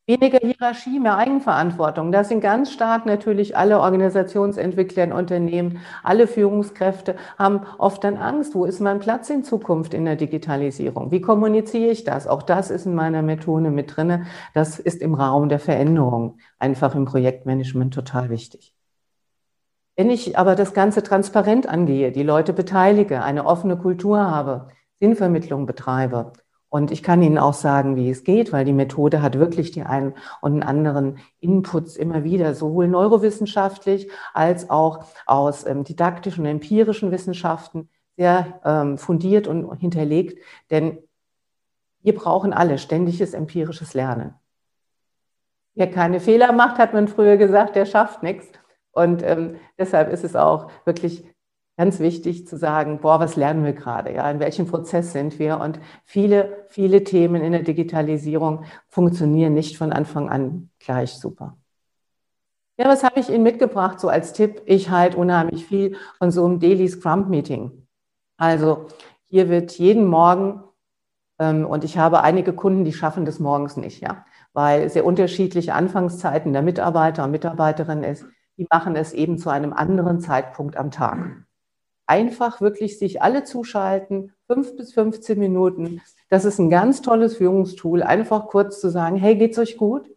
Weniger 0.08 0.38
Hierarchie, 0.38 1.00
mehr 1.00 1.18
Eigenverantwortung. 1.18 2.12
Das 2.12 2.30
sind 2.30 2.40
ganz 2.40 2.72
stark 2.72 3.08
natürlich 3.08 3.58
alle 3.58 3.80
Organisationsentwickler 3.80 5.04
in 5.04 5.12
Unternehmen, 5.12 5.80
alle 6.04 6.28
Führungskräfte 6.28 7.16
haben 7.40 7.62
oft 7.80 8.04
dann 8.04 8.18
Angst. 8.18 8.54
Wo 8.54 8.66
ist 8.66 8.80
mein 8.82 9.00
Platz 9.00 9.32
in 9.32 9.44
Zukunft 9.44 9.96
in 9.96 10.06
der 10.06 10.16
Digitalisierung? 10.16 11.10
Wie 11.10 11.22
kommuniziere 11.22 11.90
ich 11.90 12.04
das? 12.04 12.28
Auch 12.28 12.44
das 12.44 12.70
ist 12.70 12.86
in 12.86 12.94
meiner 12.94 13.24
Methode 13.24 13.72
mit 13.72 13.98
drinne. 13.98 14.28
Das 14.54 14.78
ist 14.78 15.02
im 15.02 15.16
Raum 15.16 15.50
der 15.50 15.60
Veränderung 15.60 16.38
einfach 16.60 16.94
im 16.94 17.06
Projektmanagement 17.06 17.92
total 17.92 18.30
wichtig. 18.30 18.75
Wenn 19.96 20.10
ich 20.10 20.38
aber 20.38 20.56
das 20.56 20.74
Ganze 20.74 21.04
transparent 21.04 21.68
angehe, 21.68 22.12
die 22.12 22.24
Leute 22.24 22.52
beteilige, 22.52 23.24
eine 23.24 23.46
offene 23.46 23.78
Kultur 23.78 24.20
habe, 24.20 24.68
Sinnvermittlung 25.00 25.66
betreibe, 25.66 26.34
und 26.76 26.92
ich 26.92 27.04
kann 27.04 27.22
Ihnen 27.22 27.38
auch 27.38 27.54
sagen, 27.54 27.96
wie 27.96 28.10
es 28.10 28.26
geht, 28.26 28.52
weil 28.52 28.66
die 28.66 28.74
Methode 28.74 29.22
hat 29.22 29.40
wirklich 29.40 29.72
die 29.72 29.84
einen 29.84 30.14
und 30.42 30.62
anderen 30.62 31.20
Inputs 31.40 31.96
immer 31.96 32.26
wieder, 32.26 32.54
sowohl 32.54 32.90
neurowissenschaftlich 32.90 34.12
als 34.34 34.70
auch 34.70 35.06
aus 35.26 35.66
ähm, 35.66 35.86
didaktischen 35.86 36.44
und 36.44 36.52
empirischen 36.52 37.12
Wissenschaften 37.12 37.88
sehr 38.18 38.60
ähm, 38.66 38.98
fundiert 38.98 39.48
und 39.48 39.74
hinterlegt. 39.78 40.38
Denn 40.70 40.98
wir 42.02 42.14
brauchen 42.14 42.52
alle 42.52 42.78
ständiges 42.78 43.34
empirisches 43.34 43.94
Lernen. 43.94 44.34
Wer 45.76 45.90
keine 45.90 46.20
Fehler 46.20 46.52
macht, 46.52 46.78
hat 46.78 46.94
man 46.94 47.08
früher 47.08 47.38
gesagt, 47.38 47.78
der 47.78 47.86
schafft 47.86 48.22
nichts. 48.22 48.48
Und 48.96 49.22
ähm, 49.24 49.58
deshalb 49.78 50.12
ist 50.12 50.24
es 50.24 50.36
auch 50.36 50.72
wirklich 50.86 51.26
ganz 51.78 52.00
wichtig 52.00 52.48
zu 52.48 52.58
sagen, 52.58 53.00
boah, 53.02 53.20
was 53.20 53.36
lernen 53.36 53.66
wir 53.66 53.74
gerade? 53.74 54.14
Ja, 54.14 54.32
in 54.32 54.40
welchem 54.40 54.68
Prozess 54.68 55.12
sind 55.12 55.38
wir? 55.38 55.60
Und 55.60 55.80
viele, 56.06 56.66
viele 56.70 57.04
Themen 57.04 57.44
in 57.44 57.52
der 57.52 57.64
Digitalisierung 57.64 58.64
funktionieren 58.88 59.54
nicht 59.54 59.78
von 59.78 59.92
Anfang 59.92 60.30
an 60.30 60.70
gleich 60.80 61.12
super. 61.12 61.58
Ja, 62.78 62.88
was 62.88 63.04
habe 63.04 63.20
ich 63.20 63.30
Ihnen 63.30 63.44
mitgebracht 63.44 64.00
so 64.00 64.08
als 64.08 64.32
Tipp? 64.32 64.62
Ich 64.66 64.90
halte 64.90 65.18
unheimlich 65.18 65.66
viel 65.66 65.98
von 66.18 66.32
so 66.32 66.46
einem 66.46 66.60
Daily 66.60 66.88
Scrum 66.88 67.30
Meeting. 67.30 67.88
Also 68.38 68.88
hier 69.26 69.50
wird 69.50 69.78
jeden 69.78 70.06
Morgen 70.08 70.64
ähm, 71.40 71.66
und 71.66 71.84
ich 71.84 71.98
habe 71.98 72.22
einige 72.22 72.54
Kunden, 72.54 72.86
die 72.86 72.94
schaffen 72.94 73.26
das 73.26 73.40
morgens 73.40 73.76
nicht, 73.76 74.02
ja, 74.02 74.26
weil 74.54 74.90
sehr 74.90 75.06
unterschiedliche 75.06 75.74
Anfangszeiten 75.74 76.54
der 76.54 76.62
Mitarbeiter 76.62 77.26
und 77.26 77.32
Mitarbeiterinnen 77.32 78.04
ist. 78.06 78.26
Die 78.58 78.68
machen 78.70 78.96
es 78.96 79.14
eben 79.14 79.38
zu 79.38 79.50
einem 79.50 79.74
anderen 79.74 80.20
Zeitpunkt 80.20 80.78
am 80.78 80.92
Tag 80.92 81.46
einfach 82.08 82.62
wirklich 82.62 83.00
sich 83.00 83.22
alle 83.22 83.44
zuschalten, 83.44 84.34
fünf 84.48 84.76
bis 84.76 84.94
15 84.94 85.40
Minuten. 85.40 86.02
Das 86.30 86.46
ist 86.46 86.60
ein 86.60 86.70
ganz 86.70 87.02
tolles 87.02 87.38
Führungstool, 87.38 88.04
einfach 88.04 88.48
kurz 88.48 88.80
zu 88.80 88.90
sagen, 88.90 89.16
hey, 89.16 89.36
geht's 89.36 89.58
euch 89.58 89.78
gut? 89.78 90.10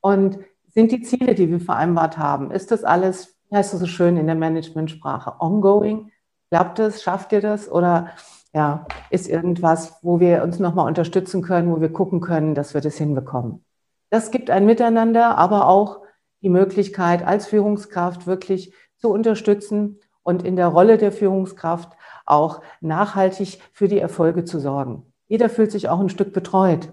Und 0.00 0.38
sind 0.68 0.92
die 0.92 1.02
Ziele, 1.02 1.34
die 1.34 1.50
wir 1.50 1.60
vereinbart 1.60 2.18
haben, 2.18 2.50
ist 2.50 2.70
das 2.70 2.84
alles, 2.84 3.36
wie 3.48 3.56
heißt 3.56 3.72
das 3.72 3.80
so 3.80 3.86
schön 3.86 4.16
in 4.16 4.26
der 4.26 4.36
Managementsprache, 4.36 5.40
ongoing? 5.40 6.12
Klappt 6.50 6.78
es? 6.78 7.02
Schafft 7.02 7.32
ihr 7.32 7.40
das? 7.40 7.70
Oder 7.70 8.10
ja, 8.52 8.86
ist 9.10 9.28
irgendwas, 9.28 9.98
wo 10.02 10.20
wir 10.20 10.42
uns 10.42 10.58
nochmal 10.58 10.86
unterstützen 10.86 11.42
können, 11.42 11.70
wo 11.70 11.80
wir 11.80 11.92
gucken 11.92 12.20
können, 12.20 12.54
dass 12.54 12.74
wir 12.74 12.80
das 12.80 12.96
hinbekommen? 12.96 13.64
Das 14.10 14.30
gibt 14.30 14.50
ein 14.50 14.66
Miteinander, 14.66 15.38
aber 15.38 15.68
auch 15.68 16.00
die 16.42 16.48
Möglichkeit, 16.48 17.26
als 17.26 17.46
Führungskraft 17.46 18.26
wirklich 18.26 18.72
zu 18.96 19.10
unterstützen 19.10 19.98
und 20.22 20.42
in 20.42 20.56
der 20.56 20.68
Rolle 20.68 20.98
der 20.98 21.12
Führungskraft 21.12 21.92
auch 22.26 22.62
nachhaltig 22.80 23.60
für 23.72 23.88
die 23.88 23.98
Erfolge 23.98 24.44
zu 24.44 24.60
sorgen. 24.60 25.12
Jeder 25.26 25.48
fühlt 25.48 25.72
sich 25.72 25.88
auch 25.88 26.00
ein 26.00 26.08
Stück 26.08 26.32
betreut 26.32 26.92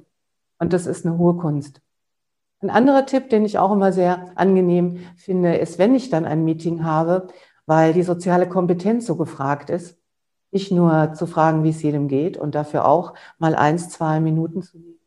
und 0.60 0.74
das 0.74 0.86
ist 0.86 1.06
eine 1.06 1.18
hohe 1.18 1.36
Kunst. 1.38 1.82
Ein 2.60 2.70
anderer 2.70 3.06
Tipp, 3.06 3.30
den 3.30 3.46
ich 3.46 3.60
auch 3.60 3.72
immer 3.72 3.92
sehr 3.92 4.32
angenehm 4.36 5.00
finde, 5.16 5.58
ist, 5.58 5.78
wenn 5.78 5.94
ich 5.94 6.10
dann 6.10 6.26
ein 6.26 6.44
Meeting 6.44 6.84
habe, 6.84 7.28
weil 7.68 7.94
die 7.94 8.04
soziale 8.04 8.50
Kompetenz 8.50 9.06
so 9.06 9.16
gefragt 9.16 9.70
ist, 9.70 9.98
nicht 10.52 10.72
nur 10.72 11.14
zu 11.14 11.28
fragen, 11.28 11.64
wie 11.64 11.70
es 11.70 11.84
jedem 11.84 12.08
geht 12.08 12.38
und 12.38 12.56
dafür 12.56 12.88
auch 12.88 13.14
mal 13.38 13.56
eins, 13.56 13.90
zwei 13.90 14.20
Minuten 14.20 14.64
zu 14.64 14.80
nehmen. 14.80 15.00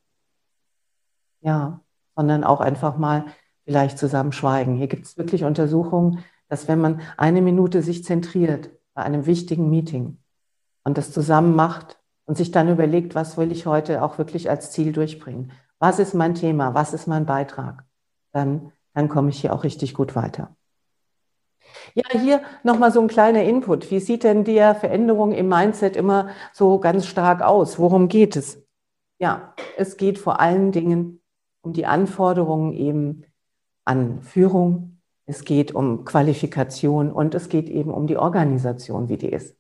Ja, 1.41 1.81
sondern 2.15 2.45
auch 2.45 2.61
einfach 2.61 2.99
mal 2.99 3.25
vielleicht 3.71 3.99
zusammen 3.99 4.33
schweigen. 4.33 4.75
Hier 4.75 4.89
gibt 4.89 5.07
es 5.07 5.17
wirklich 5.17 5.45
Untersuchungen, 5.45 6.25
dass 6.49 6.67
wenn 6.67 6.81
man 6.81 7.03
eine 7.17 7.41
Minute 7.41 7.83
sich 7.83 8.03
zentriert 8.03 8.71
bei 8.95 9.03
einem 9.05 9.27
wichtigen 9.27 9.71
Meeting 9.71 10.19
und 10.83 10.99
das 10.99 11.13
zusammen 11.13 11.55
macht 11.55 12.01
und 12.25 12.37
sich 12.37 12.51
dann 12.51 12.69
überlegt, 12.69 13.15
was 13.15 13.39
will 13.39 13.53
ich 13.53 13.67
heute 13.67 14.03
auch 14.03 14.19
wirklich 14.19 14.51
als 14.51 14.73
Ziel 14.73 14.91
durchbringen? 14.91 15.53
Was 15.79 16.01
ist 16.01 16.15
mein 16.15 16.35
Thema? 16.35 16.75
Was 16.75 16.93
ist 16.93 17.07
mein 17.07 17.27
Beitrag? 17.27 17.85
Dann, 18.33 18.73
dann 18.93 19.09
komme 19.09 19.31
ich 19.31 19.41
hier 19.41 19.53
auch 19.53 19.63
richtig 19.63 19.95
gut 19.95 20.17
weiter. 20.17 20.57
Ja, 21.95 22.03
hier 22.11 22.43
nochmal 22.65 22.91
so 22.91 23.01
ein 23.01 23.07
kleiner 23.07 23.45
Input. 23.45 23.89
Wie 23.93 24.01
sieht 24.01 24.25
denn 24.25 24.43
die 24.43 24.57
Veränderung 24.57 25.31
im 25.31 25.49
Mindset 25.49 25.95
immer 25.95 26.31
so 26.53 26.81
ganz 26.81 27.07
stark 27.07 27.41
aus? 27.41 27.79
Worum 27.79 28.09
geht 28.09 28.35
es? 28.35 28.67
Ja, 29.21 29.55
es 29.77 29.97
geht 29.97 30.19
vor 30.19 30.41
allen 30.41 30.73
Dingen 30.73 31.23
um 31.63 31.73
die 31.73 31.87
Anforderungen 31.87 32.73
eben 32.73 33.27
an 33.91 34.23
Führung, 34.23 35.01
es 35.27 35.45
geht 35.45 35.73
um 35.73 36.05
Qualifikation 36.05 37.11
und 37.11 37.35
es 37.35 37.49
geht 37.49 37.69
eben 37.69 37.91
um 37.91 38.07
die 38.07 38.17
Organisation, 38.17 39.09
wie 39.09 39.17
die 39.17 39.31
ist. 39.31 39.57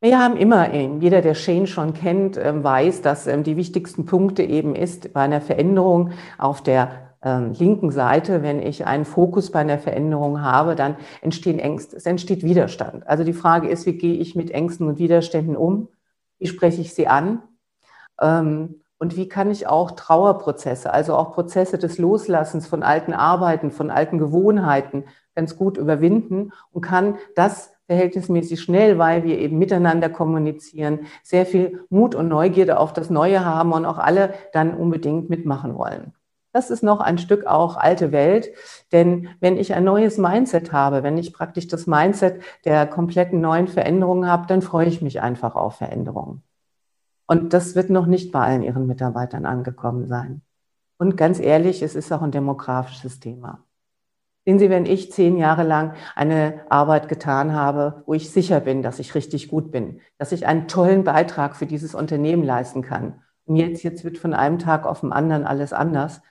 Wir 0.00 0.18
haben 0.18 0.36
immer, 0.36 0.74
ähm, 0.74 1.00
jeder, 1.00 1.22
der 1.22 1.34
Shane 1.34 1.68
schon 1.68 1.94
kennt, 1.94 2.36
ähm, 2.36 2.64
weiß, 2.64 3.02
dass 3.02 3.28
ähm, 3.28 3.44
die 3.44 3.56
wichtigsten 3.56 4.06
Punkte 4.06 4.42
eben 4.42 4.74
ist 4.74 5.12
bei 5.12 5.20
einer 5.20 5.40
Veränderung 5.40 6.10
auf 6.38 6.62
der 6.62 7.08
linken 7.24 7.92
Seite, 7.92 8.42
wenn 8.42 8.60
ich 8.60 8.84
einen 8.84 9.04
Fokus 9.04 9.52
bei 9.52 9.60
einer 9.60 9.78
Veränderung 9.78 10.40
habe, 10.40 10.74
dann 10.74 10.96
entstehen 11.20 11.60
Ängste, 11.60 11.94
es 11.96 12.04
entsteht 12.04 12.42
Widerstand. 12.42 13.06
Also 13.06 13.22
die 13.22 13.32
Frage 13.32 13.68
ist, 13.68 13.86
wie 13.86 13.92
gehe 13.92 14.14
ich 14.14 14.34
mit 14.34 14.50
Ängsten 14.50 14.88
und 14.88 14.98
Widerständen 14.98 15.54
um? 15.54 15.86
Wie 16.40 16.48
spreche 16.48 16.80
ich 16.80 16.94
sie 16.94 17.06
an? 17.06 17.40
Und 19.02 19.16
wie 19.16 19.28
kann 19.28 19.50
ich 19.50 19.66
auch 19.66 19.90
Trauerprozesse, 19.90 20.92
also 20.92 21.16
auch 21.16 21.32
Prozesse 21.32 21.76
des 21.76 21.98
Loslassens 21.98 22.68
von 22.68 22.84
alten 22.84 23.14
Arbeiten, 23.14 23.72
von 23.72 23.90
alten 23.90 24.18
Gewohnheiten 24.18 25.06
ganz 25.34 25.56
gut 25.56 25.76
überwinden 25.76 26.52
und 26.70 26.82
kann 26.82 27.16
das 27.34 27.72
verhältnismäßig 27.88 28.60
schnell, 28.60 28.98
weil 28.98 29.24
wir 29.24 29.40
eben 29.40 29.58
miteinander 29.58 30.08
kommunizieren, 30.08 31.00
sehr 31.24 31.46
viel 31.46 31.84
Mut 31.90 32.14
und 32.14 32.28
Neugierde 32.28 32.78
auf 32.78 32.92
das 32.92 33.10
Neue 33.10 33.44
haben 33.44 33.72
und 33.72 33.86
auch 33.86 33.98
alle 33.98 34.34
dann 34.52 34.72
unbedingt 34.72 35.28
mitmachen 35.28 35.76
wollen. 35.76 36.14
Das 36.52 36.70
ist 36.70 36.84
noch 36.84 37.00
ein 37.00 37.18
Stück 37.18 37.44
auch 37.44 37.76
alte 37.76 38.12
Welt, 38.12 38.52
denn 38.92 39.30
wenn 39.40 39.56
ich 39.56 39.74
ein 39.74 39.82
neues 39.82 40.16
Mindset 40.16 40.72
habe, 40.72 41.02
wenn 41.02 41.18
ich 41.18 41.32
praktisch 41.32 41.66
das 41.66 41.88
Mindset 41.88 42.40
der 42.64 42.86
kompletten 42.86 43.40
neuen 43.40 43.66
Veränderungen 43.66 44.30
habe, 44.30 44.46
dann 44.46 44.62
freue 44.62 44.86
ich 44.86 45.02
mich 45.02 45.20
einfach 45.20 45.56
auf 45.56 45.74
Veränderungen. 45.74 46.44
Und 47.26 47.52
das 47.52 47.74
wird 47.74 47.90
noch 47.90 48.06
nicht 48.06 48.32
bei 48.32 48.40
allen 48.40 48.62
Ihren 48.62 48.86
Mitarbeitern 48.86 49.46
angekommen 49.46 50.06
sein. 50.06 50.42
Und 50.98 51.16
ganz 51.16 51.40
ehrlich, 51.40 51.82
es 51.82 51.94
ist 51.94 52.12
auch 52.12 52.22
ein 52.22 52.30
demografisches 52.30 53.20
Thema. 53.20 53.64
Sehen 54.44 54.58
Sie, 54.58 54.70
wenn 54.70 54.86
ich 54.86 55.12
zehn 55.12 55.36
Jahre 55.36 55.62
lang 55.62 55.94
eine 56.16 56.62
Arbeit 56.68 57.08
getan 57.08 57.52
habe, 57.52 58.02
wo 58.06 58.14
ich 58.14 58.30
sicher 58.30 58.60
bin, 58.60 58.82
dass 58.82 58.98
ich 58.98 59.14
richtig 59.14 59.48
gut 59.48 59.70
bin, 59.70 60.00
dass 60.18 60.32
ich 60.32 60.46
einen 60.46 60.66
tollen 60.66 61.04
Beitrag 61.04 61.54
für 61.54 61.66
dieses 61.66 61.94
Unternehmen 61.94 62.42
leisten 62.42 62.82
kann. 62.82 63.22
Und 63.44 63.56
jetzt, 63.56 63.84
jetzt 63.84 64.04
wird 64.04 64.18
von 64.18 64.34
einem 64.34 64.58
Tag 64.58 64.84
auf 64.84 65.00
den 65.00 65.12
anderen 65.12 65.44
alles 65.44 65.72
anders. 65.72 66.22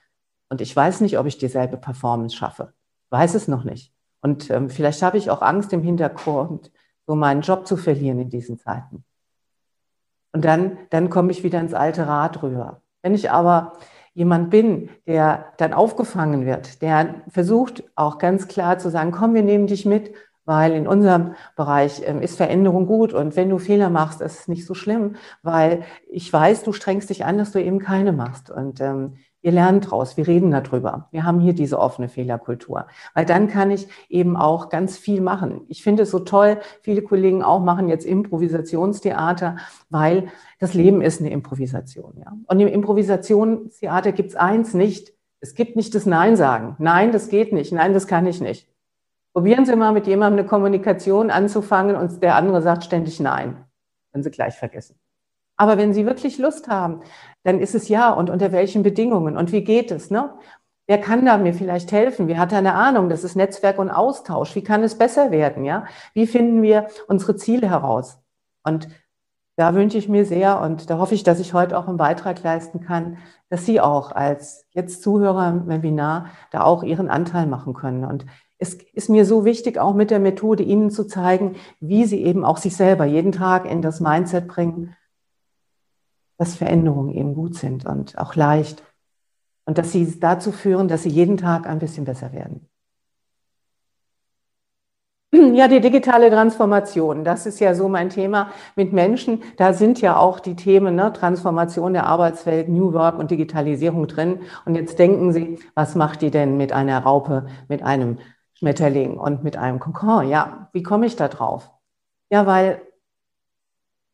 Und 0.50 0.60
ich 0.60 0.74
weiß 0.74 1.00
nicht, 1.00 1.18
ob 1.18 1.26
ich 1.26 1.38
dieselbe 1.38 1.78
Performance 1.78 2.36
schaffe. 2.36 2.74
weiß 3.10 3.34
es 3.34 3.48
noch 3.48 3.64
nicht. 3.64 3.92
Und 4.20 4.50
ähm, 4.50 4.68
vielleicht 4.68 5.02
habe 5.02 5.18
ich 5.18 5.30
auch 5.30 5.42
Angst 5.42 5.72
im 5.72 5.82
Hintergrund, 5.82 6.70
so 7.06 7.14
meinen 7.14 7.40
Job 7.40 7.66
zu 7.66 7.76
verlieren 7.76 8.18
in 8.20 8.30
diesen 8.30 8.58
Zeiten. 8.58 9.04
Und 10.32 10.44
dann, 10.44 10.78
dann 10.90 11.10
komme 11.10 11.30
ich 11.30 11.44
wieder 11.44 11.60
ins 11.60 11.74
alte 11.74 12.06
Rad 12.06 12.42
rüber. 12.42 12.82
Wenn 13.02 13.14
ich 13.14 13.30
aber 13.30 13.74
jemand 14.14 14.50
bin, 14.50 14.90
der 15.06 15.52
dann 15.56 15.72
aufgefangen 15.72 16.46
wird, 16.46 16.82
der 16.82 17.22
versucht 17.28 17.84
auch 17.94 18.18
ganz 18.18 18.48
klar 18.48 18.78
zu 18.78 18.90
sagen, 18.90 19.10
komm, 19.10 19.34
wir 19.34 19.42
nehmen 19.42 19.66
dich 19.66 19.86
mit, 19.86 20.14
weil 20.44 20.72
in 20.72 20.86
unserem 20.88 21.34
Bereich 21.56 22.02
ähm, 22.04 22.20
ist 22.20 22.36
Veränderung 22.36 22.86
gut 22.86 23.12
und 23.12 23.36
wenn 23.36 23.48
du 23.48 23.58
Fehler 23.58 23.90
machst, 23.90 24.20
ist 24.20 24.40
es 24.40 24.48
nicht 24.48 24.66
so 24.66 24.74
schlimm, 24.74 25.16
weil 25.42 25.84
ich 26.10 26.32
weiß, 26.32 26.64
du 26.64 26.72
strengst 26.72 27.10
dich 27.10 27.24
an, 27.24 27.38
dass 27.38 27.52
du 27.52 27.62
eben 27.62 27.78
keine 27.78 28.12
machst. 28.12 28.50
Und 28.50 28.80
ähm, 28.80 29.16
wir 29.42 29.52
lernen 29.52 29.80
draus, 29.80 30.16
wir 30.16 30.26
reden 30.26 30.52
darüber. 30.52 31.08
Wir 31.10 31.24
haben 31.24 31.40
hier 31.40 31.52
diese 31.52 31.78
offene 31.78 32.08
Fehlerkultur. 32.08 32.86
Weil 33.12 33.26
dann 33.26 33.48
kann 33.48 33.70
ich 33.72 33.88
eben 34.08 34.36
auch 34.36 34.68
ganz 34.68 34.96
viel 34.96 35.20
machen. 35.20 35.62
Ich 35.68 35.82
finde 35.82 36.04
es 36.04 36.10
so 36.12 36.20
toll, 36.20 36.58
viele 36.80 37.02
Kollegen 37.02 37.42
auch 37.42 37.60
machen 37.60 37.88
jetzt 37.88 38.06
Improvisationstheater, 38.06 39.56
weil 39.90 40.28
das 40.60 40.74
Leben 40.74 41.02
ist 41.02 41.20
eine 41.20 41.30
Improvisation. 41.30 42.14
Ja? 42.18 42.32
Und 42.46 42.60
im 42.60 42.68
Improvisationstheater 42.68 44.12
gibt 44.12 44.30
es 44.30 44.36
eins 44.36 44.74
nicht. 44.74 45.12
Es 45.40 45.54
gibt 45.56 45.74
nicht 45.74 45.94
das 45.96 46.06
Nein 46.06 46.36
sagen. 46.36 46.76
Nein, 46.78 47.10
das 47.10 47.28
geht 47.28 47.52
nicht. 47.52 47.72
Nein, 47.72 47.94
das 47.94 48.06
kann 48.06 48.26
ich 48.26 48.40
nicht. 48.40 48.68
Probieren 49.32 49.64
Sie 49.64 49.74
mal 49.74 49.92
mit 49.92 50.06
jemandem 50.06 50.40
eine 50.40 50.48
Kommunikation 50.48 51.30
anzufangen 51.30 51.96
und 51.96 52.22
der 52.22 52.36
andere 52.36 52.62
sagt 52.62 52.84
ständig 52.84 53.18
Nein. 53.18 53.56
Können 54.12 54.22
Sie 54.22 54.30
gleich 54.30 54.54
vergessen. 54.54 55.01
Aber 55.62 55.78
wenn 55.78 55.94
Sie 55.94 56.06
wirklich 56.06 56.38
Lust 56.38 56.66
haben, 56.66 57.02
dann 57.44 57.60
ist 57.60 57.76
es 57.76 57.88
ja 57.88 58.10
und 58.10 58.30
unter 58.30 58.50
welchen 58.50 58.82
Bedingungen 58.82 59.36
und 59.36 59.52
wie 59.52 59.62
geht 59.62 59.92
es, 59.92 60.10
ne? 60.10 60.34
Wer 60.88 60.98
kann 60.98 61.24
da 61.24 61.38
mir 61.38 61.54
vielleicht 61.54 61.92
helfen? 61.92 62.26
Wer 62.26 62.38
hat 62.38 62.52
eine 62.52 62.74
Ahnung? 62.74 63.08
Das 63.08 63.22
ist 63.22 63.36
Netzwerk 63.36 63.78
und 63.78 63.88
Austausch. 63.88 64.56
Wie 64.56 64.64
kann 64.64 64.82
es 64.82 64.98
besser 64.98 65.30
werden? 65.30 65.64
Ja? 65.64 65.86
Wie 66.14 66.26
finden 66.26 66.62
wir 66.62 66.88
unsere 67.06 67.36
Ziele 67.36 67.70
heraus? 67.70 68.18
Und 68.64 68.88
da 69.54 69.72
wünsche 69.76 69.98
ich 69.98 70.08
mir 70.08 70.24
sehr 70.24 70.60
und 70.60 70.90
da 70.90 70.98
hoffe 70.98 71.14
ich, 71.14 71.22
dass 71.22 71.38
ich 71.38 71.54
heute 71.54 71.78
auch 71.78 71.86
einen 71.86 71.96
Beitrag 71.96 72.42
leisten 72.42 72.80
kann, 72.80 73.18
dass 73.48 73.64
Sie 73.64 73.80
auch 73.80 74.10
als 74.10 74.66
jetzt 74.72 75.00
Zuhörer 75.00 75.48
im 75.48 75.68
Webinar 75.68 76.26
da 76.50 76.64
auch 76.64 76.82
Ihren 76.82 77.08
Anteil 77.08 77.46
machen 77.46 77.72
können. 77.72 78.04
Und 78.04 78.26
es 78.58 78.74
ist 78.74 79.10
mir 79.10 79.24
so 79.24 79.44
wichtig, 79.44 79.78
auch 79.78 79.94
mit 79.94 80.10
der 80.10 80.18
Methode 80.18 80.64
Ihnen 80.64 80.90
zu 80.90 81.04
zeigen, 81.06 81.54
wie 81.78 82.04
Sie 82.04 82.24
eben 82.24 82.44
auch 82.44 82.56
sich 82.56 82.74
selber 82.74 83.04
jeden 83.04 83.30
Tag 83.30 83.70
in 83.70 83.80
das 83.80 84.00
Mindset 84.00 84.48
bringen, 84.48 84.96
dass 86.42 86.56
Veränderungen 86.56 87.14
eben 87.14 87.34
gut 87.36 87.54
sind 87.54 87.86
und 87.86 88.18
auch 88.18 88.34
leicht. 88.34 88.82
Und 89.64 89.78
dass 89.78 89.92
sie 89.92 90.18
dazu 90.18 90.50
führen, 90.50 90.88
dass 90.88 91.04
sie 91.04 91.08
jeden 91.08 91.36
Tag 91.36 91.68
ein 91.68 91.78
bisschen 91.78 92.04
besser 92.04 92.32
werden. 92.32 92.68
Ja, 95.54 95.68
die 95.68 95.80
digitale 95.80 96.30
Transformation, 96.30 97.24
das 97.24 97.46
ist 97.46 97.60
ja 97.60 97.74
so 97.76 97.88
mein 97.88 98.10
Thema 98.10 98.50
mit 98.74 98.92
Menschen. 98.92 99.42
Da 99.56 99.72
sind 99.72 100.00
ja 100.00 100.16
auch 100.16 100.40
die 100.40 100.56
Themen 100.56 100.96
ne, 100.96 101.12
Transformation 101.12 101.92
der 101.92 102.06
Arbeitswelt, 102.06 102.68
New 102.68 102.92
Work 102.92 103.20
und 103.20 103.30
Digitalisierung 103.30 104.08
drin. 104.08 104.40
Und 104.64 104.74
jetzt 104.74 104.98
denken 104.98 105.32
Sie, 105.32 105.60
was 105.76 105.94
macht 105.94 106.22
die 106.22 106.32
denn 106.32 106.56
mit 106.56 106.72
einer 106.72 106.98
Raupe, 107.04 107.46
mit 107.68 107.84
einem 107.84 108.18
Schmetterling 108.54 109.16
und 109.16 109.44
mit 109.44 109.56
einem 109.56 109.78
Kokon? 109.78 110.28
Ja, 110.28 110.68
wie 110.72 110.82
komme 110.82 111.06
ich 111.06 111.14
da 111.14 111.28
drauf? 111.28 111.70
Ja, 112.30 112.46
weil, 112.46 112.82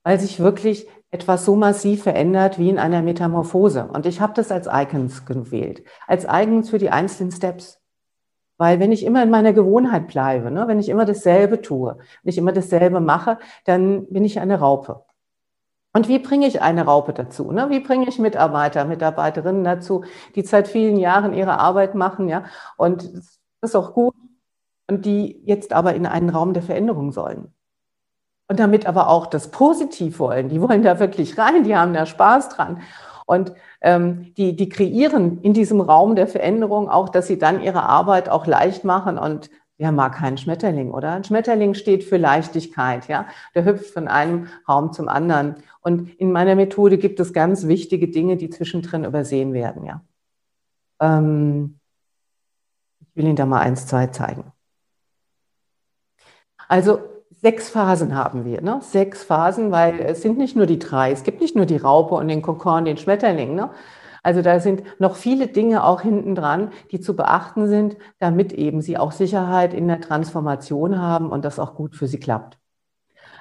weil 0.09 0.19
sich 0.19 0.41
wirklich 0.41 0.89
etwas 1.11 1.45
so 1.45 1.55
massiv 1.55 2.05
verändert 2.05 2.59
wie 2.59 2.71
in 2.71 2.79
einer 2.79 3.03
Metamorphose. 3.03 3.91
Und 3.93 4.07
ich 4.07 4.23
habe 4.23 4.33
das 4.33 4.51
als 4.51 4.67
Icons 4.67 5.27
gewählt, 5.27 5.83
als 6.07 6.25
Icons 6.25 6.71
für 6.71 6.79
die 6.79 6.89
einzelnen 6.89 7.31
Steps. 7.31 7.79
Weil 8.57 8.81
wenn 8.81 8.91
ich 8.91 9.05
immer 9.05 9.23
in 9.23 9.29
meiner 9.29 9.53
Gewohnheit 9.53 10.09
bleibe, 10.09 10.51
ne, 10.51 10.67
wenn 10.67 10.81
ich 10.81 10.89
immer 10.89 11.05
dasselbe 11.05 11.61
tue, 11.61 11.99
wenn 12.23 12.31
ich 12.31 12.39
immer 12.39 12.53
dasselbe 12.53 13.01
mache, 13.01 13.37
dann 13.67 14.07
bin 14.07 14.25
ich 14.25 14.41
eine 14.41 14.59
Raupe. 14.61 15.05
Und 15.93 16.09
wie 16.09 16.21
bringe 16.21 16.47
ich 16.47 16.63
eine 16.63 16.87
Raupe 16.87 17.13
dazu? 17.13 17.53
Ne? 17.53 17.69
Wie 17.69 17.81
bringe 17.81 18.09
ich 18.09 18.19
Mitarbeiter, 18.19 18.87
Mitarbeiterinnen 18.87 19.63
dazu, 19.63 20.05
die 20.35 20.41
seit 20.41 20.69
vielen 20.69 20.97
Jahren 20.97 21.35
ihre 21.35 21.59
Arbeit 21.59 21.95
machen, 21.95 22.31
ja? 22.31 22.45
Und 22.79 23.15
das 23.15 23.39
ist 23.61 23.77
auch 23.77 23.93
gut. 23.93 24.15
Und 24.89 25.05
die 25.05 25.43
jetzt 25.45 25.75
aber 25.75 25.95
in 25.95 26.07
einen 26.07 26.31
Raum 26.31 26.55
der 26.55 26.63
Veränderung 26.63 27.13
sollen 27.13 27.53
und 28.49 28.59
damit 28.59 28.87
aber 28.87 29.09
auch 29.09 29.27
das 29.27 29.51
positiv 29.51 30.19
wollen. 30.19 30.49
Die 30.49 30.61
wollen 30.61 30.83
da 30.83 30.99
wirklich 30.99 31.39
rein, 31.39 31.65
die 31.65 31.77
haben 31.77 31.93
da 31.93 32.07
Spaß 32.07 32.49
dran. 32.49 32.81
Und 33.27 33.53
ähm, 33.83 34.33
die, 34.37 34.57
die 34.57 34.71
kreieren 34.71 35.43
in 35.43 35.53
diesem 35.53 35.83
Raum 35.83 36.17
der 36.17 36.27
Veränderung 36.27 36.89
auch, 36.89 37.11
dass 37.11 37.27
sie 37.27 37.39
dann 37.39 37.63
ihre 37.63 37.83
Arbeit 37.83 38.31
auch 38.31 38.47
leicht 38.47 38.85
machen. 38.85 39.19
Und 39.19 39.51
wer 39.77 39.93
mag 39.93 40.15
keinen 40.15 40.39
Schmetterling, 40.39 40.93
oder? 40.93 41.13
Ein 41.13 41.25
Schmetterling 41.25 41.75
steht 41.75 42.05
für 42.05 42.17
Leichtigkeit, 42.17 43.07
ja. 43.07 43.27
Der 43.55 43.67
hüpft 43.67 43.93
von 43.93 44.09
einem 44.09 44.49
Raum 44.67 44.95
zum 44.95 45.11
anderen. 45.11 45.57
Und 45.83 46.09
in 46.19 46.33
meiner 46.33 46.55
Methode 46.55 46.97
gibt 46.97 47.21
es 47.21 47.35
ganz 47.35 47.67
wichtige 47.67 48.09
Dinge, 48.09 48.39
die 48.39 48.49
zwischendrin 48.49 49.05
übersehen 49.05 49.53
werden, 49.53 49.85
ja. 49.85 50.01
Ähm, 51.01 51.79
ich 53.01 53.15
will 53.15 53.27
Ihnen 53.27 53.37
da 53.37 53.45
mal 53.45 53.61
eins, 53.61 53.87
zwei 53.87 54.07
zeigen. 54.07 54.53
Also 56.67 57.01
sechs 57.41 57.69
Phasen 57.71 58.15
haben 58.15 58.45
wir, 58.45 58.61
ne? 58.63 58.81
Sechs 58.83 59.23
Phasen, 59.25 59.71
weil 59.71 60.01
es 60.01 60.23
sind 60.23 60.39
nicht 60.39 60.57
nur 60.57 60.67
die 60.67 60.79
drei. 60.79 61.13
Es 61.13 61.23
gibt 61.23 61.41
nicht 61.41 61.57
nur 61.57 61.67
die 61.67 61.77
Raupe 61.77 62.15
und 62.15 62.29
den 62.29 62.43
Kokon, 62.43 62.85
den 62.85 62.97
Schmetterling, 62.97 63.55
ne? 63.55 63.71
Also 64.23 64.43
da 64.43 64.61
sind 64.61 64.83
noch 65.01 65.17
viele 65.17 65.47
Dinge 65.47 65.85
auch 65.85 66.03
hinten 66.03 66.35
dran, 66.35 66.73
die 66.91 67.01
zu 67.01 67.15
beachten 67.17 67.69
sind, 67.69 67.97
damit 68.19 68.53
eben 68.53 68.83
sie 68.83 68.99
auch 68.99 69.13
Sicherheit 69.13 69.73
in 69.75 69.89
der 69.89 70.01
Transformation 70.01 70.99
haben 71.01 71.31
und 71.31 71.45
das 71.45 71.59
auch 71.59 71.75
gut 71.75 71.95
für 71.95 72.09
sie 72.09 72.21
klappt. 72.21 72.59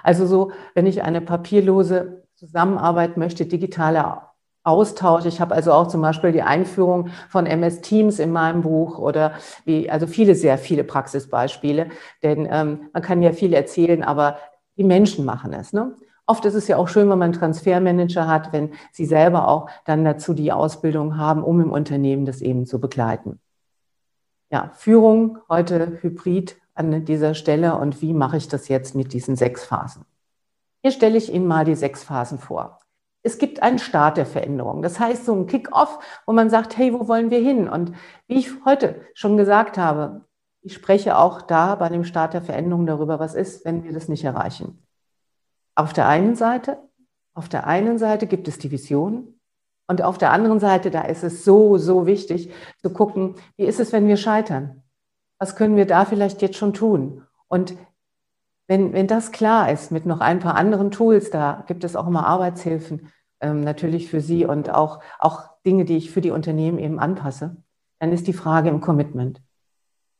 Also 0.03 0.25
so, 0.25 0.51
wenn 0.75 0.85
ich 0.85 1.03
eine 1.03 1.19
papierlose 1.21 2.23
Zusammenarbeit 2.35 3.17
möchte, 3.17 3.45
digitale 3.47 4.21
Austausch. 4.67 5.25
Ich 5.25 5.39
habe 5.39 5.55
also 5.55 5.71
auch 5.71 5.87
zum 5.87 6.01
Beispiel 6.01 6.33
die 6.33 6.41
Einführung 6.41 7.09
von 7.29 7.45
MS 7.45 7.81
Teams 7.81 8.19
in 8.19 8.31
meinem 8.31 8.61
Buch 8.61 8.99
oder 8.99 9.31
wie, 9.63 9.89
also 9.89 10.07
viele, 10.07 10.35
sehr 10.35 10.57
viele 10.57 10.83
Praxisbeispiele. 10.83 11.87
Denn 12.21 12.47
ähm, 12.51 12.89
man 12.91 13.01
kann 13.01 13.21
ja 13.21 13.31
viel 13.31 13.53
erzählen, 13.53 14.03
aber 14.03 14.37
die 14.75 14.83
Menschen 14.83 15.23
machen 15.23 15.53
es. 15.53 15.71
Ne? 15.71 15.95
Oft 16.25 16.43
ist 16.43 16.55
es 16.55 16.67
ja 16.67 16.75
auch 16.75 16.89
schön, 16.89 17.09
wenn 17.09 17.17
man 17.17 17.31
einen 17.31 17.39
Transfermanager 17.39 18.27
hat, 18.27 18.51
wenn 18.51 18.73
sie 18.91 19.05
selber 19.05 19.47
auch 19.47 19.69
dann 19.85 20.03
dazu 20.03 20.33
die 20.33 20.51
Ausbildung 20.51 21.17
haben, 21.17 21.43
um 21.43 21.61
im 21.61 21.71
Unternehmen 21.71 22.25
das 22.25 22.41
eben 22.41 22.65
zu 22.65 22.81
begleiten. 22.81 23.39
Ja, 24.51 24.71
Führung 24.75 25.37
heute 25.47 25.97
hybrid 26.01 26.57
an 26.75 27.05
dieser 27.05 27.33
Stelle 27.33 27.75
und 27.77 28.01
wie 28.01 28.13
mache 28.13 28.35
ich 28.35 28.49
das 28.49 28.67
jetzt 28.67 28.95
mit 28.95 29.13
diesen 29.13 29.37
sechs 29.37 29.63
Phasen? 29.63 30.05
Hier 30.83 30.91
stelle 30.91 31.17
ich 31.17 31.33
Ihnen 31.33 31.47
mal 31.47 31.65
die 31.65 31.75
sechs 31.75 32.03
Phasen 32.03 32.37
vor 32.37 32.76
es 33.23 33.37
gibt 33.37 33.61
einen 33.61 33.79
Start 33.79 34.17
der 34.17 34.25
Veränderung. 34.25 34.81
Das 34.81 34.99
heißt, 34.99 35.25
so 35.25 35.33
ein 35.33 35.47
Kick-off, 35.47 35.99
wo 36.25 36.33
man 36.33 36.49
sagt, 36.49 36.77
hey, 36.77 36.93
wo 36.93 37.07
wollen 37.07 37.29
wir 37.29 37.39
hin? 37.39 37.67
Und 37.67 37.93
wie 38.27 38.37
ich 38.37 38.49
heute 38.65 39.01
schon 39.13 39.37
gesagt 39.37 39.77
habe, 39.77 40.25
ich 40.61 40.73
spreche 40.73 41.17
auch 41.17 41.41
da 41.41 41.75
bei 41.75 41.89
dem 41.89 42.03
Start 42.03 42.33
der 42.33 42.41
Veränderung 42.41 42.85
darüber, 42.85 43.19
was 43.19 43.35
ist, 43.35 43.65
wenn 43.65 43.83
wir 43.83 43.93
das 43.93 44.07
nicht 44.07 44.23
erreichen. 44.23 44.85
Auf 45.75 45.93
der 45.93 46.07
einen 46.07 46.35
Seite, 46.35 46.77
auf 47.33 47.49
der 47.49 47.67
einen 47.67 47.97
Seite 47.97 48.27
gibt 48.27 48.47
es 48.47 48.57
die 48.57 48.71
Vision 48.71 49.39
und 49.87 50.01
auf 50.01 50.17
der 50.17 50.31
anderen 50.31 50.59
Seite, 50.59 50.91
da 50.91 51.01
ist 51.01 51.23
es 51.23 51.45
so, 51.45 51.77
so 51.77 52.05
wichtig 52.05 52.51
zu 52.81 52.89
gucken, 52.89 53.35
wie 53.55 53.65
ist 53.65 53.79
es, 53.79 53.93
wenn 53.93 54.07
wir 54.07 54.17
scheitern? 54.17 54.83
Was 55.39 55.55
können 55.55 55.77
wir 55.77 55.85
da 55.85 56.05
vielleicht 56.05 56.41
jetzt 56.41 56.57
schon 56.57 56.73
tun? 56.73 57.25
Und 57.47 57.75
wenn, 58.67 58.93
wenn 58.93 59.07
das 59.07 59.31
klar 59.31 59.71
ist 59.71 59.91
mit 59.91 60.05
noch 60.05 60.19
ein 60.19 60.39
paar 60.39 60.55
anderen 60.55 60.91
Tools, 60.91 61.31
da 61.31 61.63
gibt 61.67 61.83
es 61.83 61.95
auch 61.95 62.07
immer 62.07 62.27
Arbeitshilfen 62.27 63.11
ähm, 63.39 63.61
natürlich 63.61 64.09
für 64.09 64.21
Sie 64.21 64.45
und 64.45 64.69
auch, 64.69 64.99
auch 65.19 65.49
Dinge, 65.65 65.85
die 65.85 65.97
ich 65.97 66.11
für 66.11 66.21
die 66.21 66.31
Unternehmen 66.31 66.77
eben 66.77 66.99
anpasse, 66.99 67.57
dann 67.99 68.11
ist 68.11 68.27
die 68.27 68.33
Frage 68.33 68.69
im 68.69 68.81
Commitment. 68.81 69.41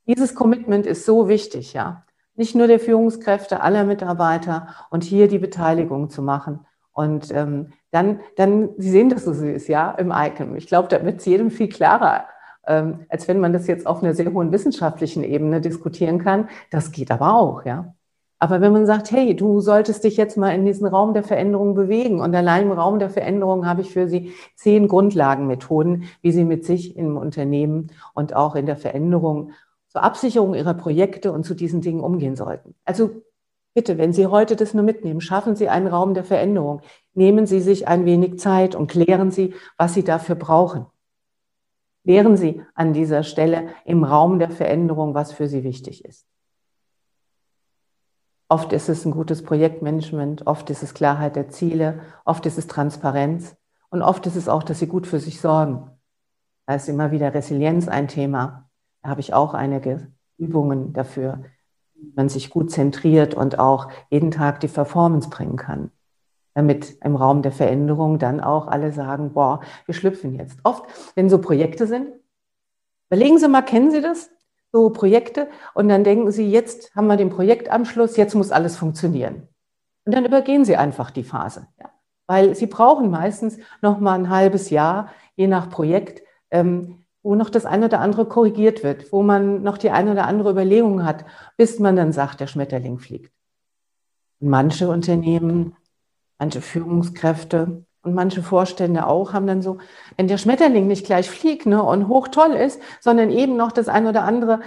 Dieses 0.08 0.36
Commitment 0.36 0.86
ist 0.86 1.06
so 1.06 1.28
wichtig, 1.28 1.74
ja. 1.74 2.04
Nicht 2.36 2.56
nur 2.56 2.68
der 2.68 2.80
Führungskräfte, 2.80 3.62
aller 3.62 3.84
Mitarbeiter 3.84 4.68
und 4.90 5.04
hier 5.04 5.28
die 5.28 5.40
Beteiligung 5.40 6.10
zu 6.10 6.22
machen. 6.22 6.66
Und 6.92 7.32
ähm, 7.32 7.74
dann, 7.92 8.22
dann, 8.38 8.70
Sie 8.78 8.92
sehen 8.92 9.10
das 9.10 9.26
so 9.26 9.34
süß, 9.34 9.68
ja, 9.68 9.92
im 9.92 10.12
Icon. 10.16 10.56
Ich 10.56 10.68
glaube, 10.68 10.88
da 10.88 11.04
wird 11.04 11.20
es 11.20 11.26
jedem 11.26 11.52
viel 11.52 11.68
klarer, 11.68 12.26
ähm, 12.66 13.06
als 13.10 13.28
wenn 13.28 13.40
man 13.40 13.54
das 13.54 13.68
jetzt 13.68 13.86
auf 13.86 14.02
einer 14.02 14.14
sehr 14.14 14.32
hohen 14.32 14.52
wissenschaftlichen 14.52 15.24
Ebene 15.24 15.62
diskutieren 15.62 16.24
kann. 16.24 16.48
Das 16.72 16.92
geht 16.92 17.12
aber 17.12 17.34
auch, 17.34 17.66
ja. 17.66 17.94
Aber 18.40 18.62
wenn 18.62 18.72
man 18.72 18.86
sagt, 18.86 19.12
hey, 19.12 19.36
du 19.36 19.62
solltest 19.62 20.04
dich 20.04 20.16
jetzt 20.16 20.38
mal 20.38 20.54
in 20.54 20.66
diesen 20.66 20.86
Raum 20.86 21.14
der 21.14 21.24
Veränderung 21.24 21.74
bewegen 21.74 22.22
und 22.22 22.36
allein 22.36 22.64
im 22.64 22.72
Raum 22.72 23.00
der 23.00 23.10
Veränderung 23.10 23.66
habe 23.66 23.82
ich 23.82 23.92
für 23.92 24.08
Sie 24.08 24.34
zehn 24.56 24.88
Grundlagenmethoden, 24.88 26.04
wie 26.22 26.32
Sie 26.32 26.44
mit 26.44 26.64
sich 26.64 26.96
im 26.96 27.18
Unternehmen 27.18 27.92
und 28.14 28.36
auch 28.36 28.56
in 28.56 28.68
der 28.68 28.78
Veränderung 28.78 29.52
zur 29.88 30.04
Absicherung 30.04 30.54
Ihrer 30.54 30.76
Projekte 30.76 31.32
und 31.32 31.46
zu 31.46 31.56
diesen 31.56 31.82
Dingen 31.82 32.02
umgehen 32.02 32.36
sollten. 32.36 32.76
Also 32.86 33.10
bitte, 33.74 33.98
wenn 33.98 34.14
Sie 34.14 34.28
heute 34.28 34.56
das 34.56 34.76
nur 34.76 34.84
mitnehmen, 34.84 35.22
schaffen 35.22 35.56
Sie 35.56 35.70
einen 35.70 35.88
Raum 35.88 36.14
der 36.14 36.24
Veränderung. 36.24 36.82
Nehmen 37.16 37.48
Sie 37.48 37.60
sich 37.60 37.88
ein 37.88 38.06
wenig 38.06 38.38
Zeit 38.38 38.76
und 38.76 38.88
klären 38.88 39.32
Sie, 39.32 39.56
was 39.78 39.96
Sie 39.96 40.04
dafür 40.04 40.36
brauchen. 40.36 40.86
Klären 42.04 42.38
Sie 42.38 42.62
an 42.76 42.94
dieser 42.94 43.24
Stelle 43.24 43.70
im 43.84 44.04
Raum 44.04 44.38
der 44.38 44.52
Veränderung, 44.52 45.16
was 45.16 45.32
für 45.32 45.48
Sie 45.48 45.64
wichtig 45.64 46.06
ist. 46.06 46.28
Oft 48.50 48.72
ist 48.72 48.88
es 48.88 49.04
ein 49.04 49.12
gutes 49.12 49.44
Projektmanagement, 49.44 50.48
oft 50.48 50.70
ist 50.70 50.82
es 50.82 50.94
Klarheit 50.94 51.36
der 51.36 51.50
Ziele, 51.50 52.00
oft 52.24 52.46
ist 52.46 52.58
es 52.58 52.68
Transparenz 52.68 53.58
und 53.90 54.02
oft 54.02 54.26
ist 54.26 54.38
es 54.38 54.48
auch, 54.48 54.64
dass 54.64 54.80
sie 54.80 54.88
gut 54.88 55.06
für 55.06 55.20
sich 55.20 55.42
sorgen. 55.42 55.92
Da 56.66 56.76
ist 56.76 56.88
immer 56.88 57.12
wieder 57.12 57.34
Resilienz 57.34 57.88
ein 57.88 58.08
Thema. 58.08 58.70
Da 59.02 59.10
habe 59.10 59.20
ich 59.20 59.34
auch 59.34 59.54
einige 59.54 60.12
Übungen 60.38 60.94
dafür, 60.94 61.44
wie 61.96 62.14
man 62.16 62.30
sich 62.30 62.50
gut 62.50 62.72
zentriert 62.72 63.34
und 63.34 63.60
auch 63.60 63.90
jeden 64.10 64.32
Tag 64.32 64.62
die 64.62 64.68
Performance 64.68 65.30
bringen 65.30 65.58
kann. 65.58 65.92
Damit 66.54 66.98
im 67.04 67.16
Raum 67.16 67.42
der 67.42 67.52
Veränderung 67.52 68.18
dann 68.18 68.40
auch 68.40 68.68
alle 68.68 68.94
sagen, 68.94 69.34
boah, 69.34 69.60
wir 69.86 69.94
schlüpfen 69.94 70.34
jetzt. 70.36 70.58
Oft, 70.64 70.86
wenn 71.16 71.30
so 71.30 71.40
Projekte 71.40 71.86
sind, 71.86 72.08
überlegen 73.10 73.38
Sie 73.38 73.48
mal, 73.48 73.62
kennen 73.62 73.92
Sie 73.92 74.02
das? 74.02 74.30
So 74.72 74.90
Projekte 74.90 75.48
und 75.74 75.90
dann 75.90 76.04
denken 76.04 76.32
Sie, 76.32 76.50
jetzt 76.50 76.96
haben 76.96 77.08
wir 77.08 77.18
den 77.18 77.30
Projektanschluss, 77.30 78.18
jetzt 78.18 78.36
muss 78.36 78.52
alles 78.52 78.76
funktionieren. 78.76 79.48
Und 80.06 80.16
dann 80.16 80.26
übergehen 80.26 80.66
Sie 80.66 80.78
einfach 80.78 81.12
die 81.12 81.24
Phase. 81.24 81.68
Ja. 81.80 81.90
Weil 82.28 82.56
Sie 82.56 82.68
brauchen 82.68 83.10
meistens 83.10 83.58
noch 83.82 84.00
mal 84.00 84.16
ein 84.16 84.30
halbes 84.30 84.70
Jahr, 84.70 85.10
je 85.36 85.48
nach 85.48 85.70
Projekt, 85.70 86.22
ähm, 86.52 87.06
wo 87.24 87.36
noch 87.36 87.50
das 87.50 87.66
eine 87.66 87.86
oder 87.86 88.00
andere 88.00 88.26
korrigiert 88.26 88.84
wird, 88.84 89.12
wo 89.12 89.24
man 89.24 89.64
noch 89.64 89.78
die 89.78 89.92
eine 89.92 90.12
oder 90.12 90.28
andere 90.28 90.52
Überlegung 90.52 91.06
hat, 91.06 91.26
bis 91.58 91.80
man 91.80 91.96
dann 91.96 92.12
sagt, 92.12 92.40
der 92.40 92.48
Schmetterling 92.48 93.00
fliegt. 93.00 93.34
Und 94.40 94.50
manche 94.50 94.88
Unternehmen 94.90 95.76
manche 96.38 96.62
Führungskräfte 96.62 97.86
und 98.08 98.16
manche 98.16 98.42
Vorstände 98.42 99.06
auch 99.06 99.34
haben 99.34 99.48
dann 99.48 99.62
so, 99.62 99.80
wenn 100.16 100.30
der 100.30 100.38
Schmetterling 100.38 100.88
nicht 100.88 101.06
gleich 101.06 101.30
fliegt 101.30 101.66
ne, 101.66 101.84
und 101.84 102.08
hoch 102.08 102.30
toll 102.30 102.54
ist, 102.54 102.82
sondern 103.02 103.30
eben 103.32 103.58
noch 103.58 103.74
das 103.74 103.90
ein 103.90 104.08
oder 104.08 104.24
andere 104.24 104.62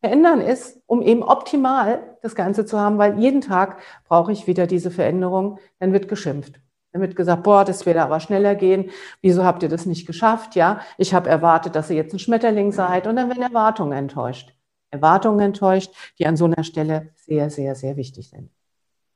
verändern 0.00 0.40
ist, 0.40 0.80
um 0.86 1.02
eben 1.02 1.22
optimal 1.22 2.16
das 2.22 2.34
Ganze 2.34 2.64
zu 2.64 2.80
haben, 2.80 2.96
weil 2.96 3.18
jeden 3.18 3.42
Tag 3.42 3.80
brauche 4.08 4.32
ich 4.32 4.46
wieder 4.46 4.66
diese 4.66 4.90
Veränderung, 4.90 5.58
dann 5.78 5.92
wird 5.92 6.08
geschimpft. 6.08 6.58
Dann 6.92 7.02
wird 7.02 7.16
gesagt, 7.16 7.42
boah, 7.42 7.66
das 7.66 7.84
wird 7.84 7.98
aber 7.98 8.18
schneller 8.18 8.54
gehen. 8.54 8.90
Wieso 9.20 9.44
habt 9.44 9.62
ihr 9.62 9.68
das 9.68 9.84
nicht 9.84 10.06
geschafft? 10.06 10.56
Ja, 10.56 10.80
ich 10.96 11.12
habe 11.12 11.28
erwartet, 11.28 11.76
dass 11.76 11.90
ihr 11.90 11.96
jetzt 11.96 12.14
ein 12.14 12.18
Schmetterling 12.18 12.72
seid 12.72 13.06
und 13.06 13.16
dann 13.16 13.28
werden 13.28 13.42
Erwartungen 13.42 13.92
enttäuscht. 13.92 14.54
Erwartungen 14.90 15.40
enttäuscht, 15.40 15.92
die 16.18 16.26
an 16.26 16.38
so 16.38 16.46
einer 16.46 16.64
Stelle 16.64 17.10
sehr, 17.14 17.50
sehr, 17.50 17.74
sehr 17.74 17.96
wichtig 17.96 18.30
sind. 18.30 18.50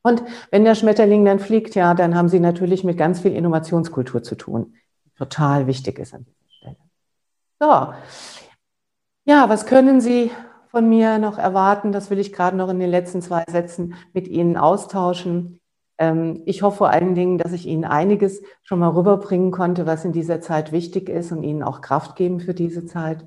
Und 0.06 0.22
wenn 0.50 0.64
der 0.64 0.74
Schmetterling 0.74 1.24
dann 1.24 1.38
fliegt, 1.38 1.74
ja, 1.74 1.94
dann 1.94 2.14
haben 2.14 2.28
Sie 2.28 2.38
natürlich 2.38 2.84
mit 2.84 2.98
ganz 2.98 3.20
viel 3.20 3.32
Innovationskultur 3.32 4.22
zu 4.22 4.34
tun. 4.36 4.74
Total 5.16 5.66
wichtig 5.66 5.98
ist 5.98 6.12
an 6.12 6.26
dieser 6.26 6.50
Stelle. 6.50 6.76
So. 7.58 7.94
Ja, 9.24 9.48
was 9.48 9.64
können 9.64 10.02
Sie 10.02 10.30
von 10.68 10.88
mir 10.90 11.18
noch 11.18 11.38
erwarten? 11.38 11.90
Das 11.90 12.10
will 12.10 12.18
ich 12.18 12.34
gerade 12.34 12.54
noch 12.54 12.68
in 12.68 12.80
den 12.80 12.90
letzten 12.90 13.22
zwei 13.22 13.44
Sätzen 13.48 13.94
mit 14.12 14.28
Ihnen 14.28 14.58
austauschen. 14.58 15.60
Ähm, 15.96 16.42
ich 16.44 16.60
hoffe 16.60 16.78
vor 16.78 16.90
allen 16.90 17.14
Dingen, 17.14 17.38
dass 17.38 17.52
ich 17.52 17.64
Ihnen 17.64 17.84
einiges 17.84 18.42
schon 18.62 18.80
mal 18.80 18.90
rüberbringen 18.90 19.52
konnte, 19.52 19.86
was 19.86 20.04
in 20.04 20.12
dieser 20.12 20.42
Zeit 20.42 20.70
wichtig 20.70 21.08
ist 21.08 21.32
und 21.32 21.42
Ihnen 21.42 21.62
auch 21.62 21.80
Kraft 21.80 22.14
geben 22.16 22.40
für 22.40 22.52
diese 22.52 22.84
Zeit. 22.84 23.26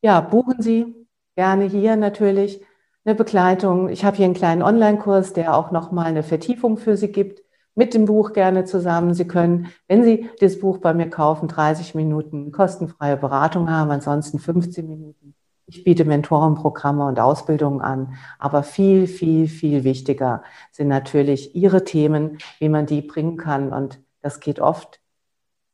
Ja, 0.00 0.20
buchen 0.20 0.62
Sie 0.62 0.94
gerne 1.34 1.64
hier 1.64 1.96
natürlich 1.96 2.62
eine 3.08 3.14
Begleitung. 3.14 3.88
Ich 3.88 4.04
habe 4.04 4.18
hier 4.18 4.26
einen 4.26 4.34
kleinen 4.34 4.62
Online-Kurs, 4.62 5.32
der 5.32 5.56
auch 5.56 5.70
nochmal 5.70 6.06
eine 6.06 6.22
Vertiefung 6.22 6.76
für 6.76 6.96
Sie 6.98 7.10
gibt, 7.10 7.42
mit 7.74 7.94
dem 7.94 8.04
Buch 8.04 8.34
gerne 8.34 8.66
zusammen. 8.66 9.14
Sie 9.14 9.26
können, 9.26 9.68
wenn 9.86 10.04
Sie 10.04 10.28
das 10.40 10.58
Buch 10.58 10.76
bei 10.76 10.92
mir 10.92 11.08
kaufen, 11.08 11.48
30 11.48 11.94
Minuten 11.94 12.52
kostenfreie 12.52 13.16
Beratung 13.16 13.70
haben, 13.70 13.90
ansonsten 13.90 14.38
15 14.38 14.86
Minuten. 14.86 15.34
Ich 15.64 15.84
biete 15.84 16.04
Mentorenprogramme 16.04 17.06
und 17.06 17.18
Ausbildungen 17.18 17.80
an, 17.80 18.14
aber 18.38 18.62
viel, 18.62 19.06
viel, 19.06 19.48
viel 19.48 19.84
wichtiger 19.84 20.42
sind 20.70 20.88
natürlich 20.88 21.54
Ihre 21.54 21.84
Themen, 21.84 22.38
wie 22.58 22.68
man 22.68 22.84
die 22.84 23.00
bringen 23.00 23.38
kann. 23.38 23.72
Und 23.72 24.00
das 24.20 24.40
geht 24.40 24.60
oft 24.60 25.00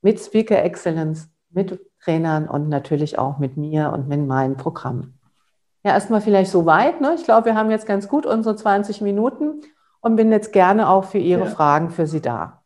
mit 0.03 0.21
Speaker 0.21 0.63
Excellence, 0.63 1.29
mit 1.51 1.81
Trainern 2.01 2.49
und 2.49 2.69
natürlich 2.69 3.19
auch 3.19 3.39
mit 3.39 3.57
mir 3.57 3.93
und 3.93 4.07
mit 4.07 4.25
meinen 4.25 4.57
Programmen. 4.57 5.19
Ja, 5.85 5.93
erstmal 5.93 6.23
vielleicht 6.23 6.51
so 6.51 6.65
weit. 6.65 7.03
Ne? 7.03 7.15
Ich 7.15 7.25
glaube, 7.25 7.47
wir 7.47 7.55
haben 7.55 7.71
jetzt 7.71 7.87
ganz 7.87 8.09
gut 8.09 8.25
unsere 8.25 8.57
20 8.57 9.03
Minuten 9.03 9.61
und 10.01 10.17
bin 10.17 10.33
jetzt 10.33 10.53
gerne 10.53 10.89
auch 10.89 11.05
für 11.05 11.19
Ihre 11.19 11.45
ja. 11.45 11.51
Fragen 11.51 11.91
für 11.91 12.07
Sie 12.07 12.23
da. 12.23 12.63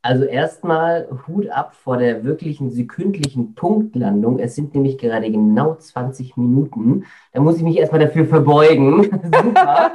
Also 0.00 0.24
erstmal 0.24 1.08
Hut 1.26 1.48
ab 1.48 1.74
vor 1.74 1.96
der 1.96 2.22
wirklichen 2.22 2.70
sekündlichen 2.70 3.56
Punktlandung. 3.56 4.38
Es 4.38 4.54
sind 4.54 4.72
nämlich 4.72 4.98
gerade 4.98 5.28
genau 5.28 5.74
20 5.74 6.36
Minuten. 6.36 7.06
Da 7.32 7.40
muss 7.40 7.56
ich 7.56 7.64
mich 7.64 7.76
erstmal 7.76 8.02
dafür 8.02 8.24
verbeugen. 8.26 9.02
Super. 9.24 9.90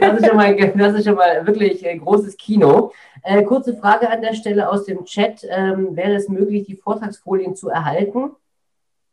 Das 0.00 0.20
ist, 0.20 0.26
schon 0.28 0.36
mal, 0.36 0.54
das 0.54 0.94
ist 0.94 1.04
schon 1.04 1.16
mal 1.16 1.44
wirklich 1.44 1.84
äh, 1.84 1.98
großes 1.98 2.36
Kino. 2.36 2.92
Äh, 3.24 3.42
kurze 3.42 3.76
Frage 3.76 4.08
an 4.08 4.22
der 4.22 4.34
Stelle 4.34 4.70
aus 4.70 4.84
dem 4.84 5.04
Chat. 5.04 5.44
Ähm, 5.50 5.96
wäre 5.96 6.14
es 6.14 6.28
möglich, 6.28 6.66
die 6.66 6.76
Vortragsfolien 6.76 7.56
zu 7.56 7.68
erhalten? 7.68 8.30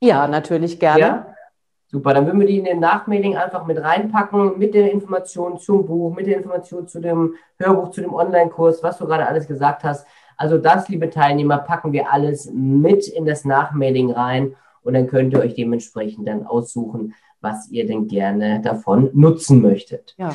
Ja, 0.02 0.28
natürlich 0.28 0.80
gerne. 0.80 1.00
Ja? 1.00 1.36
Super, 1.88 2.14
dann 2.14 2.26
würden 2.26 2.40
wir 2.40 2.48
die 2.48 2.58
in 2.58 2.66
den 2.66 2.80
Nachmailing 2.80 3.38
einfach 3.38 3.66
mit 3.66 3.82
reinpacken, 3.82 4.58
mit 4.58 4.74
der 4.74 4.92
Information 4.92 5.58
zum 5.60 5.86
Buch, 5.86 6.16
mit 6.16 6.28
der 6.28 6.38
Information 6.38 6.88
zu 6.88 7.00
dem 7.00 7.36
Hörbuch, 7.58 7.92
zu 7.92 8.02
dem 8.02 8.14
Online-Kurs, 8.14 8.82
was 8.82 8.98
du 8.98 9.06
gerade 9.06 9.28
alles 9.28 9.48
gesagt 9.48 9.84
hast. 9.84 10.08
Also 10.36 10.58
das, 10.58 10.90
liebe 10.90 11.10
Teilnehmer, 11.10 11.60
packen 11.60 11.94
wir 11.94 12.12
alles 12.12 12.52
mit 12.52 13.08
in 13.08 13.26
das 13.26 13.46
Nachmailing 13.46 14.12
rein 14.12 14.56
und 14.82 14.94
dann 14.94 15.08
könnt 15.08 15.34
ihr 15.34 15.40
euch 15.40 15.56
dementsprechend 15.56 16.28
dann 16.28 16.46
aussuchen, 16.46 17.14
was 17.40 17.70
ihr 17.70 17.86
denn 17.86 18.08
gerne 18.08 18.62
davon 18.62 19.10
nutzen 19.14 19.62
möchtet. 19.62 20.16
Ja. 20.18 20.34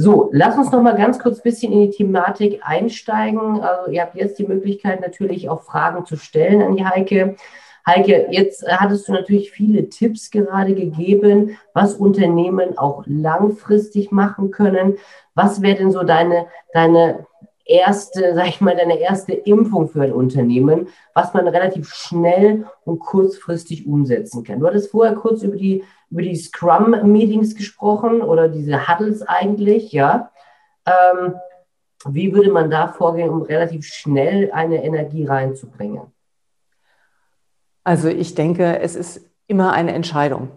So, 0.00 0.30
lass 0.32 0.56
uns 0.56 0.70
noch 0.70 0.80
mal 0.80 0.96
ganz 0.96 1.18
kurz 1.18 1.40
ein 1.40 1.42
bisschen 1.42 1.72
in 1.72 1.90
die 1.90 1.96
Thematik 1.96 2.60
einsteigen. 2.62 3.60
Also 3.60 3.90
ihr 3.90 4.02
habt 4.02 4.14
jetzt 4.14 4.38
die 4.38 4.46
Möglichkeit 4.46 5.00
natürlich 5.00 5.48
auch 5.48 5.62
Fragen 5.62 6.06
zu 6.06 6.16
stellen 6.16 6.62
an 6.62 6.76
die 6.76 6.86
Heike. 6.86 7.34
Heike, 7.88 8.28
jetzt 8.32 8.66
hattest 8.68 9.08
du 9.08 9.12
natürlich 9.12 9.50
viele 9.50 9.88
Tipps 9.88 10.30
gerade 10.30 10.74
gegeben, 10.74 11.56
was 11.72 11.94
Unternehmen 11.94 12.76
auch 12.76 13.02
langfristig 13.06 14.12
machen 14.12 14.50
können. 14.50 14.98
Was 15.34 15.62
wäre 15.62 15.78
denn 15.78 15.90
so 15.90 16.02
deine, 16.02 16.48
deine 16.74 17.26
erste, 17.64 18.34
sag 18.34 18.48
ich 18.48 18.60
mal, 18.60 18.76
deine 18.76 18.98
erste 18.98 19.32
Impfung 19.32 19.88
für 19.88 20.02
ein 20.02 20.12
Unternehmen, 20.12 20.88
was 21.14 21.32
man 21.32 21.48
relativ 21.48 21.88
schnell 21.88 22.66
und 22.84 22.98
kurzfristig 22.98 23.86
umsetzen 23.86 24.44
kann? 24.44 24.60
Du 24.60 24.66
hattest 24.66 24.90
vorher 24.90 25.14
kurz 25.14 25.42
über 25.42 25.56
die, 25.56 25.82
über 26.10 26.20
die 26.20 26.36
Scrum-Meetings 26.36 27.54
gesprochen 27.54 28.20
oder 28.20 28.50
diese 28.50 28.86
Huddles 28.86 29.22
eigentlich, 29.22 29.92
ja. 29.92 30.30
Ähm, 30.84 31.36
wie 32.06 32.34
würde 32.34 32.50
man 32.50 32.70
da 32.70 32.88
vorgehen, 32.88 33.30
um 33.30 33.40
relativ 33.40 33.86
schnell 33.86 34.52
eine 34.52 34.84
Energie 34.84 35.24
reinzubringen? 35.24 36.12
Also 37.88 38.08
ich 38.08 38.34
denke, 38.34 38.80
es 38.80 38.94
ist 38.94 39.22
immer 39.46 39.72
eine 39.72 39.94
Entscheidung. 39.94 40.50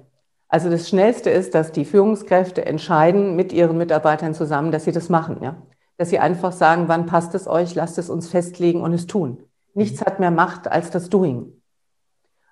Also 0.49 0.69
das 0.69 0.89
Schnellste 0.89 1.29
ist, 1.29 1.55
dass 1.55 1.71
die 1.71 1.85
Führungskräfte 1.85 2.65
entscheiden 2.65 3.37
mit 3.37 3.53
ihren 3.53 3.77
Mitarbeitern 3.77 4.33
zusammen, 4.33 4.73
dass 4.73 4.83
sie 4.83 4.91
das 4.91 5.07
machen, 5.07 5.37
ja. 5.41 5.55
Dass 5.97 6.09
sie 6.09 6.19
einfach 6.19 6.51
sagen, 6.51 6.89
wann 6.89 7.05
passt 7.05 7.33
es 7.33 7.47
euch, 7.47 7.73
lasst 7.73 7.97
es 7.97 8.09
uns 8.09 8.27
festlegen 8.27 8.81
und 8.81 8.91
es 8.91 9.07
tun. 9.07 9.43
Nichts 9.73 10.01
hat 10.01 10.19
mehr 10.19 10.29
Macht 10.29 10.69
als 10.69 10.91
das 10.91 11.09
Doing. 11.09 11.53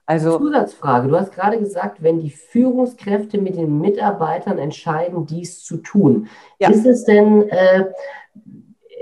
Also, 0.05 0.37
Zusatzfrage. 0.37 1.09
Du 1.09 1.19
hast 1.19 1.33
gerade 1.33 1.59
gesagt, 1.59 2.01
wenn 2.01 2.21
die 2.21 2.31
Führungskräfte 2.31 3.37
mit 3.37 3.57
den 3.57 3.81
Mitarbeitern 3.81 4.59
entscheiden, 4.59 5.25
dies 5.25 5.61
zu 5.61 5.79
tun. 5.79 6.29
Ja. 6.57 6.69
Ist 6.69 6.85
es 6.85 7.03
denn, 7.03 7.49
äh, 7.49 7.83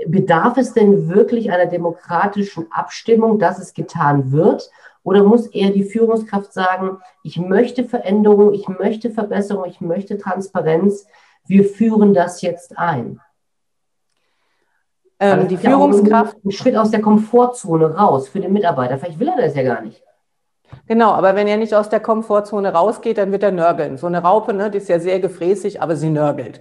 bedarf 0.08 0.56
es 0.56 0.72
denn 0.74 1.08
wirklich 1.08 1.52
einer 1.52 1.66
demokratischen 1.66 2.66
Abstimmung, 2.72 3.38
dass 3.38 3.60
es 3.60 3.74
getan 3.74 4.32
wird? 4.32 4.72
Oder 5.08 5.24
muss 5.24 5.46
eher 5.46 5.70
die 5.70 5.84
Führungskraft 5.84 6.52
sagen, 6.52 6.98
ich 7.22 7.38
möchte 7.38 7.84
Veränderung, 7.84 8.52
ich 8.52 8.68
möchte 8.68 9.10
Verbesserung, 9.10 9.64
ich 9.64 9.80
möchte 9.80 10.18
Transparenz, 10.18 11.06
wir 11.46 11.64
führen 11.64 12.12
das 12.12 12.42
jetzt 12.42 12.76
ein? 12.76 13.18
Ähm, 15.18 15.48
die 15.48 15.56
Führungskraft. 15.56 16.36
Ein 16.44 16.50
Schritt 16.50 16.76
aus 16.76 16.90
der 16.90 17.00
Komfortzone 17.00 17.96
raus 17.96 18.28
für 18.28 18.40
den 18.40 18.52
Mitarbeiter. 18.52 18.98
Vielleicht 18.98 19.18
will 19.18 19.28
er 19.28 19.38
das 19.38 19.56
ja 19.56 19.62
gar 19.62 19.80
nicht. 19.80 20.02
Genau, 20.86 21.12
aber 21.12 21.34
wenn 21.34 21.48
er 21.48 21.56
nicht 21.56 21.74
aus 21.74 21.88
der 21.88 22.00
Komfortzone 22.00 22.70
rausgeht, 22.70 23.16
dann 23.16 23.32
wird 23.32 23.42
er 23.42 23.52
nörgeln. 23.52 23.96
So 23.96 24.08
eine 24.08 24.22
Raupe, 24.22 24.52
ne, 24.52 24.70
die 24.70 24.76
ist 24.76 24.90
ja 24.90 25.00
sehr 25.00 25.20
gefräßig, 25.20 25.80
aber 25.80 25.96
sie 25.96 26.10
nörgelt 26.10 26.60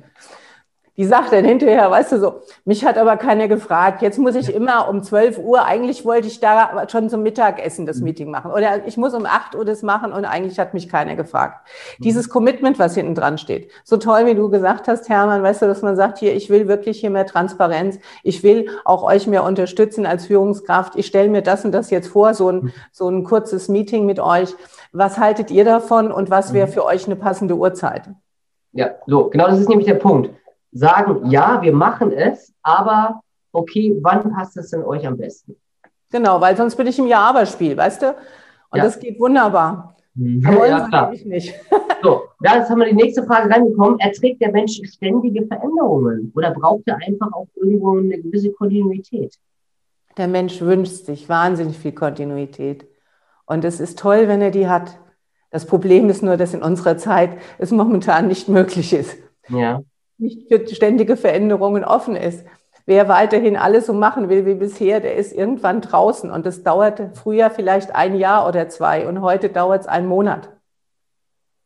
die 0.97 1.05
sagt 1.05 1.31
dann 1.31 1.45
hinterher, 1.45 1.91
weißt 1.91 2.13
du 2.13 2.19
so, 2.19 2.41
mich 2.65 2.83
hat 2.83 2.97
aber 2.97 3.17
keiner 3.17 3.47
gefragt. 3.47 4.01
Jetzt 4.01 4.17
muss 4.17 4.33
ich 4.33 4.53
immer 4.53 4.89
um 4.89 5.03
12 5.03 5.37
Uhr, 5.37 5.63
eigentlich 5.63 6.05
wollte 6.05 6.27
ich 6.27 6.39
da 6.39 6.87
schon 6.89 7.07
zum 7.09 7.21
Mittagessen 7.21 7.85
das 7.85 7.97
mhm. 7.97 8.03
Meeting 8.05 8.31
machen. 8.31 8.51
Oder 8.51 8.87
ich 8.87 8.97
muss 8.97 9.13
um 9.13 9.27
8 9.27 9.55
Uhr 9.55 9.63
das 9.63 9.83
machen 9.83 10.11
und 10.11 10.25
eigentlich 10.25 10.57
hat 10.57 10.73
mich 10.73 10.89
keiner 10.89 11.15
gefragt. 11.15 11.67
Mhm. 11.99 12.03
Dieses 12.03 12.29
Commitment, 12.29 12.79
was 12.79 12.95
hinten 12.95 13.13
dran 13.13 13.37
steht. 13.37 13.69
So 13.83 13.97
toll, 13.97 14.25
wie 14.25 14.33
du 14.33 14.49
gesagt 14.49 14.87
hast, 14.87 15.07
Hermann, 15.07 15.43
weißt 15.43 15.61
du, 15.61 15.67
dass 15.67 15.83
man 15.83 15.95
sagt, 15.95 16.17
hier, 16.17 16.35
ich 16.35 16.49
will 16.49 16.67
wirklich 16.67 16.99
hier 16.99 17.11
mehr 17.11 17.27
Transparenz. 17.27 17.99
Ich 18.23 18.41
will 18.41 18.67
auch 18.83 19.03
euch 19.03 19.27
mehr 19.27 19.43
unterstützen 19.43 20.07
als 20.07 20.25
Führungskraft. 20.25 20.95
Ich 20.95 21.05
stelle 21.05 21.29
mir 21.29 21.43
das 21.43 21.63
und 21.63 21.73
das 21.73 21.91
jetzt 21.91 22.07
vor, 22.07 22.33
so 22.33 22.49
ein, 22.49 22.55
mhm. 22.55 22.73
so 22.91 23.07
ein 23.07 23.23
kurzes 23.23 23.69
Meeting 23.69 24.07
mit 24.07 24.19
euch. 24.19 24.55
Was 24.93 25.19
haltet 25.19 25.51
ihr 25.51 25.63
davon 25.63 26.11
und 26.11 26.31
was 26.31 26.53
wäre 26.53 26.67
für 26.67 26.83
euch 26.85 27.05
eine 27.05 27.15
passende 27.15 27.55
Uhrzeit? 27.55 28.09
Ja, 28.71 28.91
so, 29.05 29.29
genau 29.29 29.47
das 29.47 29.59
ist 29.59 29.69
nämlich 29.69 29.87
der 29.87 29.95
Punkt 29.95 30.31
sagen, 30.71 31.29
ja, 31.29 31.61
wir 31.61 31.73
machen 31.73 32.11
es, 32.11 32.53
aber 32.61 33.21
okay, 33.51 33.97
wann 34.01 34.31
passt 34.33 34.57
es 34.57 34.69
denn 34.71 34.83
euch 34.83 35.05
am 35.05 35.17
besten? 35.17 35.55
Genau, 36.11 36.39
weil 36.39 36.55
sonst 36.55 36.75
bin 36.75 36.87
ich 36.87 36.97
im 36.99 37.07
Ja-Aber-Spiel, 37.07 37.75
weißt 37.75 38.01
du? 38.01 38.07
Und 38.69 38.77
ja. 38.77 38.83
das 38.83 38.99
geht 38.99 39.19
wunderbar. 39.19 39.95
Mhm. 40.13 40.45
Aber 40.45 40.67
ja, 40.67 40.87
klar. 40.87 41.13
Ich 41.13 41.25
nicht. 41.25 41.53
so, 42.03 42.23
jetzt 42.41 42.69
haben 42.69 42.79
wir 42.79 42.87
die 42.87 42.95
nächste 42.95 43.23
Frage 43.23 43.49
reingekommen. 43.53 43.99
Erträgt 43.99 44.41
der 44.41 44.51
Mensch 44.51 44.79
ständige 44.85 45.45
Veränderungen 45.45 46.31
oder 46.35 46.51
braucht 46.51 46.83
er 46.85 46.97
einfach 46.97 47.31
auch 47.33 47.47
irgendwo 47.55 47.97
eine 47.97 48.19
gewisse 48.21 48.51
Kontinuität? 48.51 49.35
Der 50.17 50.27
Mensch 50.27 50.61
wünscht 50.61 51.05
sich 51.05 51.29
wahnsinnig 51.29 51.77
viel 51.77 51.91
Kontinuität. 51.91 52.87
Und 53.45 53.63
es 53.63 53.79
ist 53.79 53.99
toll, 53.99 54.27
wenn 54.27 54.41
er 54.41 54.51
die 54.51 54.67
hat. 54.67 54.97
Das 55.51 55.65
Problem 55.65 56.09
ist 56.09 56.23
nur, 56.23 56.35
dass 56.35 56.53
in 56.53 56.61
unserer 56.61 56.97
Zeit 56.97 57.37
es 57.57 57.71
momentan 57.71 58.27
nicht 58.27 58.49
möglich 58.49 58.93
ist. 58.93 59.17
Ja 59.49 59.81
nicht 60.17 60.47
für 60.47 60.67
ständige 60.67 61.17
Veränderungen 61.17 61.83
offen 61.83 62.15
ist. 62.15 62.45
Wer 62.85 63.09
weiterhin 63.09 63.57
alles 63.57 63.85
so 63.85 63.93
machen 63.93 64.29
will 64.29 64.45
wie 64.45 64.55
bisher, 64.55 64.99
der 64.99 65.15
ist 65.15 65.33
irgendwann 65.33 65.81
draußen. 65.81 66.31
Und 66.31 66.45
das 66.45 66.63
dauert 66.63 67.17
früher 67.17 67.49
vielleicht 67.49 67.93
ein 67.93 68.15
Jahr 68.15 68.47
oder 68.47 68.69
zwei 68.69 69.07
und 69.07 69.21
heute 69.21 69.49
dauert 69.49 69.81
es 69.81 69.87
einen 69.87 70.07
Monat. 70.07 70.49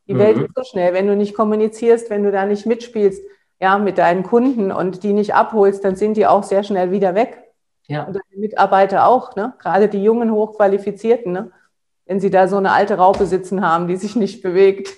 Die 0.07 0.15
mhm. 0.15 0.19
Welt 0.19 0.37
ist 0.39 0.55
so 0.55 0.63
schnell. 0.63 0.93
Wenn 0.93 1.07
du 1.07 1.15
nicht 1.15 1.35
kommunizierst, 1.35 2.09
wenn 2.09 2.23
du 2.23 2.31
da 2.31 2.45
nicht 2.45 2.65
mitspielst, 2.65 3.23
ja, 3.61 3.77
mit 3.77 3.99
deinen 3.99 4.23
Kunden 4.23 4.71
und 4.71 5.03
die 5.03 5.13
nicht 5.13 5.35
abholst, 5.35 5.85
dann 5.85 5.95
sind 5.95 6.17
die 6.17 6.25
auch 6.25 6.43
sehr 6.43 6.63
schnell 6.63 6.89
wieder 6.91 7.13
weg. 7.13 7.37
Ja. 7.87 8.05
Und 8.05 8.15
deine 8.15 8.39
Mitarbeiter 8.41 9.05
auch, 9.05 9.35
ne? 9.35 9.53
gerade 9.59 9.87
die 9.87 10.03
jungen, 10.03 10.31
hochqualifizierten, 10.31 11.31
ne? 11.31 11.51
wenn 12.05 12.19
sie 12.19 12.31
da 12.31 12.47
so 12.47 12.57
eine 12.57 12.71
alte 12.71 12.97
Raupe 12.97 13.27
sitzen 13.27 13.65
haben, 13.65 13.87
die 13.87 13.97
sich 13.97 14.15
nicht 14.15 14.41
bewegt. 14.41 14.89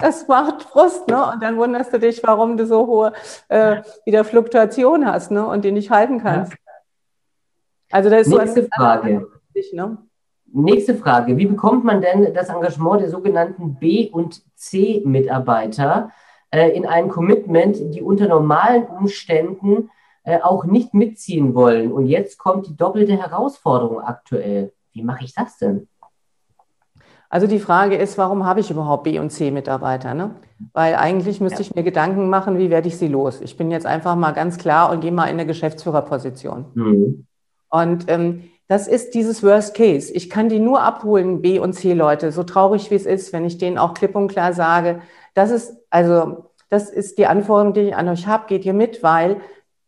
Das 0.00 0.28
macht 0.28 0.62
Frust, 0.62 1.08
ne? 1.08 1.32
Und 1.32 1.42
dann 1.42 1.56
wunderst 1.56 1.92
du 1.92 1.98
dich, 1.98 2.22
warum 2.22 2.56
du 2.56 2.66
so 2.66 2.86
hohe 2.86 3.12
äh, 3.48 3.82
wieder 4.04 4.24
Fluktuation 4.24 5.06
hast, 5.06 5.30
ne? 5.30 5.46
Und 5.46 5.64
die 5.64 5.72
nicht 5.72 5.90
halten 5.90 6.20
kannst. 6.22 6.52
Ja. 6.52 6.58
Also 7.90 8.10
das 8.10 8.26
ist 8.26 8.36
Nächste 8.36 8.62
so 8.62 8.68
Frage. 8.74 9.26
Dich, 9.54 9.72
ne? 9.72 9.98
Nächste 10.52 10.94
Frage. 10.94 11.36
Wie 11.36 11.46
bekommt 11.46 11.84
man 11.84 12.00
denn 12.00 12.32
das 12.34 12.48
Engagement 12.48 13.00
der 13.00 13.10
sogenannten 13.10 13.74
B- 13.74 14.08
und 14.10 14.42
C-Mitarbeiter 14.56 16.10
äh, 16.50 16.70
in 16.70 16.86
ein 16.86 17.08
Commitment, 17.08 17.76
die 17.94 18.02
unter 18.02 18.28
normalen 18.28 18.86
Umständen 18.86 19.90
äh, 20.22 20.40
auch 20.40 20.64
nicht 20.64 20.94
mitziehen 20.94 21.54
wollen? 21.54 21.92
Und 21.92 22.06
jetzt 22.06 22.38
kommt 22.38 22.68
die 22.68 22.76
doppelte 22.76 23.16
Herausforderung 23.16 24.00
aktuell. 24.00 24.72
Wie 24.92 25.02
mache 25.02 25.24
ich 25.24 25.34
das 25.34 25.58
denn? 25.58 25.88
Also 27.34 27.48
die 27.48 27.58
Frage 27.58 27.96
ist, 27.96 28.16
warum 28.16 28.46
habe 28.46 28.60
ich 28.60 28.70
überhaupt 28.70 29.02
B- 29.02 29.18
und 29.18 29.30
C-Mitarbeiter? 29.30 30.14
Ne? 30.14 30.36
Weil 30.72 30.94
eigentlich 30.94 31.40
müsste 31.40 31.64
ja. 31.64 31.66
ich 31.68 31.74
mir 31.74 31.82
Gedanken 31.82 32.30
machen, 32.30 32.58
wie 32.58 32.70
werde 32.70 32.86
ich 32.86 32.96
sie 32.96 33.08
los? 33.08 33.40
Ich 33.40 33.56
bin 33.56 33.72
jetzt 33.72 33.86
einfach 33.86 34.14
mal 34.14 34.30
ganz 34.30 34.56
klar 34.56 34.92
und 34.92 35.00
gehe 35.00 35.10
mal 35.10 35.24
in 35.24 35.32
eine 35.32 35.44
Geschäftsführerposition. 35.44 36.66
Mhm. 36.74 37.26
Und 37.70 38.04
ähm, 38.06 38.44
das 38.68 38.86
ist 38.86 39.14
dieses 39.14 39.42
Worst 39.42 39.74
Case. 39.74 40.12
Ich 40.12 40.30
kann 40.30 40.48
die 40.48 40.60
nur 40.60 40.82
abholen, 40.82 41.42
B- 41.42 41.58
und 41.58 41.72
C-Leute, 41.72 42.30
so 42.30 42.44
traurig 42.44 42.92
wie 42.92 42.94
es 42.94 43.04
ist, 43.04 43.32
wenn 43.32 43.44
ich 43.44 43.58
denen 43.58 43.78
auch 43.78 43.94
klipp 43.94 44.14
und 44.14 44.28
klar 44.28 44.52
sage, 44.52 45.00
das 45.34 45.50
ist, 45.50 45.76
also, 45.90 46.52
das 46.70 46.88
ist 46.88 47.18
die 47.18 47.26
Anforderung, 47.26 47.72
die 47.72 47.80
ich 47.80 47.96
an 47.96 48.06
euch 48.06 48.28
habe, 48.28 48.44
geht 48.46 48.64
ihr 48.64 48.74
mit, 48.74 49.02
weil 49.02 49.38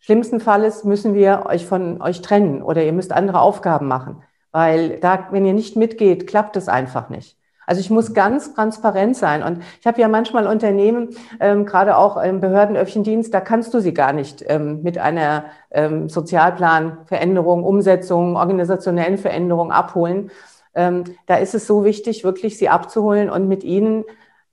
schlimmsten 0.01 0.41
Falles 0.41 0.83
müssen 0.83 1.15
wir 1.15 1.45
euch 1.47 1.65
von 1.65 2.03
euch 2.03 2.23
trennen 2.23 2.61
oder 2.61 2.83
ihr 2.83 2.93
müsst 2.93 3.13
andere 3.13 3.39
Aufgaben 3.39 3.87
machen. 3.87 4.25
Weil 4.57 4.99
da, 5.01 5.29
wenn 5.33 5.45
ihr 5.45 5.53
nicht 5.53 5.77
mitgeht, 5.77 6.27
klappt 6.27 6.57
es 6.57 6.66
einfach 6.66 7.11
nicht. 7.11 7.37
Also 7.66 7.83
ich 7.83 7.90
muss 7.90 8.14
ganz 8.14 8.55
transparent 8.55 9.14
sein. 9.14 9.42
Und 9.42 9.62
ich 9.79 9.87
habe 9.87 10.01
ja 10.01 10.09
manchmal 10.09 10.47
Unternehmen, 10.47 11.11
ähm, 11.40 11.66
gerade 11.66 11.99
auch 11.99 12.16
im 12.16 12.40
Behördenöffentlichdienst, 12.40 13.35
da 13.35 13.42
kannst 13.42 13.75
du 13.75 13.81
sie 13.81 13.92
gar 13.92 14.14
nicht 14.14 14.42
ähm, 14.49 14.83
mit 14.83 14.97
einer 14.97 15.45
ähm, 15.71 16.09
Sozialplanveränderung, 16.09 17.64
Umsetzung, 17.64 18.37
organisationellen 18.37 19.19
Veränderung 19.19 19.73
abholen. 19.73 20.31
Ähm, 20.75 21.05
da 21.27 21.37
ist 21.37 21.55
es 21.55 21.66
so 21.66 21.85
wichtig, 21.85 22.25
wirklich 22.25 22.57
sie 22.57 22.71
abzuholen 22.71 23.29
und 23.29 23.49
mit 23.49 23.62
ihnen, 23.62 24.05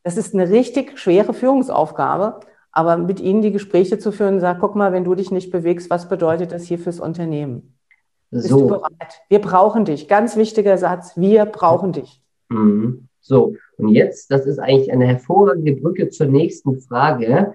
das 0.03 0.17
ist 0.17 0.33
eine 0.33 0.49
richtig 0.49 0.99
schwere 0.99 1.33
Führungsaufgabe, 1.33 2.41
aber 2.73 2.97
mit 2.97 3.21
ihnen 3.21 3.41
die 3.41 3.53
Gespräche 3.53 3.99
zu 3.99 4.11
führen 4.11 4.33
und 4.33 4.39
sagen, 4.41 4.59
guck 4.59 4.75
mal, 4.75 4.91
wenn 4.91 5.05
du 5.05 5.15
dich 5.15 5.31
nicht 5.31 5.49
bewegst, 5.49 5.89
was 5.89 6.09
bedeutet 6.09 6.51
das 6.51 6.63
hier 6.63 6.77
fürs 6.77 6.99
Unternehmen? 6.99 7.77
Bist 8.33 8.49
so. 8.49 8.59
du 8.61 8.67
bereit? 8.67 9.21
Wir 9.29 9.39
brauchen 9.39 9.85
dich. 9.85 10.07
Ganz 10.07 10.35
wichtiger 10.35 10.77
Satz, 10.77 11.15
wir 11.15 11.45
brauchen 11.45 11.91
dich. 11.91 12.21
Mhm. 12.49 13.07
So, 13.21 13.55
und 13.77 13.89
jetzt, 13.89 14.31
das 14.31 14.45
ist 14.45 14.59
eigentlich 14.59 14.91
eine 14.91 15.05
hervorragende 15.07 15.73
Brücke 15.73 16.09
zur 16.09 16.27
nächsten 16.27 16.81
Frage. 16.81 17.53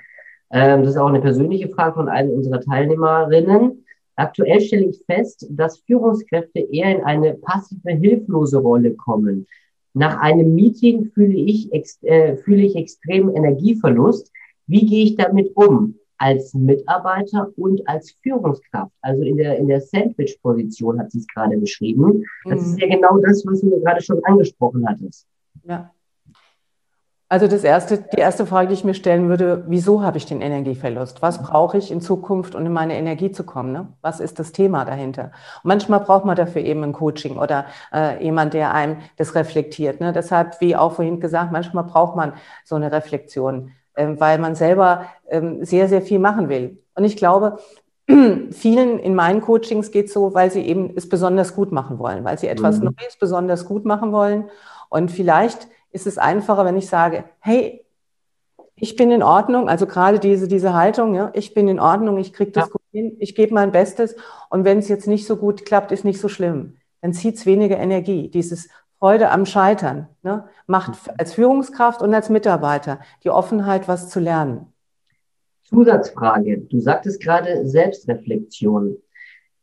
Ähm, 0.50 0.82
das 0.82 0.92
ist 0.92 0.96
auch 0.96 1.08
eine 1.08 1.20
persönliche 1.20 1.68
Frage 1.68 1.94
von 1.94 2.08
einer 2.08 2.32
unserer 2.32 2.60
Teilnehmerinnen. 2.60 3.84
Aktuell 4.16 4.60
stelle 4.60 4.86
ich 4.86 5.02
fest, 5.06 5.46
dass 5.50 5.80
Führungskräfte 5.80 6.60
eher 6.60 6.96
in 6.96 7.04
eine 7.04 7.34
passive, 7.34 7.90
hilflose 7.90 8.58
Rolle 8.58 8.94
kommen. 8.94 9.46
Nach 9.94 10.18
einem 10.20 10.54
Meeting 10.54 11.10
fühle 11.12 11.34
ich, 11.34 11.70
äh, 12.02 12.36
fühle 12.36 12.62
ich 12.62 12.76
extremen 12.76 13.34
Energieverlust. 13.34 14.32
Wie 14.66 14.86
gehe 14.86 15.04
ich 15.04 15.16
damit 15.16 15.54
um? 15.54 15.96
Als 16.18 16.52
Mitarbeiter 16.52 17.48
und 17.56 17.86
als 17.88 18.10
Führungskraft. 18.22 18.92
Also 19.02 19.22
in 19.22 19.36
der, 19.36 19.56
in 19.56 19.68
der 19.68 19.80
Sandwich-Position 19.80 20.98
hat 20.98 21.12
sie 21.12 21.18
es 21.18 21.26
gerade 21.28 21.56
beschrieben. 21.56 22.24
Das 22.44 22.60
mhm. 22.60 22.66
ist 22.66 22.80
ja 22.80 22.88
genau 22.88 23.18
das, 23.18 23.44
was 23.46 23.60
du 23.60 23.68
mir 23.68 23.80
gerade 23.80 24.02
schon 24.02 24.22
angesprochen 24.24 24.86
hattest. 24.88 25.26
Ja. 25.64 25.92
Also 27.30 27.46
das 27.46 27.62
erste, 27.62 27.98
die 27.98 28.20
erste 28.20 28.46
Frage, 28.46 28.68
die 28.68 28.74
ich 28.74 28.84
mir 28.84 28.94
stellen 28.94 29.28
würde, 29.28 29.64
wieso 29.68 30.02
habe 30.02 30.16
ich 30.16 30.24
den 30.24 30.40
Energieverlust? 30.40 31.20
Was 31.20 31.42
brauche 31.42 31.76
ich 31.76 31.90
in 31.90 32.00
Zukunft, 32.00 32.54
um 32.54 32.64
in 32.64 32.72
meine 32.72 32.96
Energie 32.96 33.30
zu 33.30 33.44
kommen? 33.44 33.70
Ne? 33.70 33.88
Was 34.00 34.18
ist 34.18 34.38
das 34.38 34.52
Thema 34.52 34.86
dahinter? 34.86 35.24
Und 35.62 35.68
manchmal 35.68 36.00
braucht 36.00 36.24
man 36.24 36.36
dafür 36.36 36.62
eben 36.62 36.82
ein 36.84 36.94
Coaching 36.94 37.36
oder 37.36 37.66
äh, 37.92 38.24
jemand, 38.24 38.54
der 38.54 38.72
einem 38.72 38.96
das 39.18 39.34
reflektiert. 39.34 40.00
Ne? 40.00 40.14
Deshalb, 40.14 40.58
wie 40.62 40.74
auch 40.74 40.92
vorhin 40.92 41.20
gesagt, 41.20 41.52
manchmal 41.52 41.84
braucht 41.84 42.16
man 42.16 42.32
so 42.64 42.76
eine 42.76 42.90
Reflexion, 42.90 43.72
weil 44.18 44.38
man 44.38 44.54
selber 44.54 45.06
äh, 45.26 45.42
sehr, 45.60 45.88
sehr 45.88 46.02
viel 46.02 46.18
machen 46.18 46.48
will. 46.48 46.78
Und 46.94 47.04
ich 47.04 47.16
glaube, 47.16 47.58
vielen 48.50 48.98
in 48.98 49.14
meinen 49.14 49.40
Coachings 49.40 49.90
geht 49.90 50.06
es 50.06 50.12
so, 50.12 50.34
weil 50.34 50.50
sie 50.50 50.62
eben 50.62 50.92
es 50.96 51.08
besonders 51.08 51.54
gut 51.54 51.72
machen 51.72 51.98
wollen, 51.98 52.24
weil 52.24 52.38
sie 52.38 52.48
etwas 52.48 52.78
mhm. 52.78 52.94
Neues 52.96 53.16
besonders 53.18 53.66
gut 53.66 53.84
machen 53.84 54.12
wollen 54.12 54.44
und 54.88 55.10
vielleicht 55.10 55.68
ist 55.90 56.06
es 56.06 56.18
einfacher, 56.18 56.64
wenn 56.64 56.76
ich 56.76 56.88
sage, 56.88 57.24
hey, 57.40 57.84
ich 58.76 58.96
bin 58.96 59.10
in 59.10 59.22
Ordnung, 59.22 59.68
also 59.68 59.86
gerade 59.86 60.18
diese, 60.18 60.46
diese 60.46 60.72
Haltung, 60.72 61.14
ja, 61.14 61.30
ich 61.34 61.52
bin 61.52 61.68
in 61.68 61.80
Ordnung, 61.80 62.18
ich 62.18 62.32
kriege 62.32 62.52
das 62.52 62.66
ja. 62.66 62.70
gut 62.70 62.82
hin, 62.92 63.16
ich 63.18 63.34
gebe 63.34 63.52
mein 63.52 63.72
Bestes 63.72 64.14
und 64.50 64.64
wenn 64.64 64.78
es 64.78 64.88
jetzt 64.88 65.08
nicht 65.08 65.26
so 65.26 65.36
gut 65.36 65.64
klappt, 65.64 65.92
ist 65.92 66.04
nicht 66.04 66.20
so 66.20 66.28
schlimm. 66.28 66.76
Dann 67.00 67.12
zieht 67.12 67.36
es 67.36 67.46
weniger 67.46 67.78
Energie. 67.78 68.28
Dieses 68.28 68.68
Freude 68.98 69.30
am 69.30 69.46
Scheitern 69.46 70.08
ne, 70.22 70.44
macht 70.66 70.98
als 71.18 71.34
Führungskraft 71.34 72.02
und 72.02 72.12
als 72.12 72.30
Mitarbeiter 72.30 72.98
die 73.22 73.30
Offenheit, 73.30 73.86
was 73.86 74.08
zu 74.08 74.18
lernen. 74.18 74.72
Zusatzfrage. 75.64 76.58
Du 76.58 76.80
sagtest 76.80 77.22
gerade 77.22 77.66
Selbstreflexion. 77.66 78.96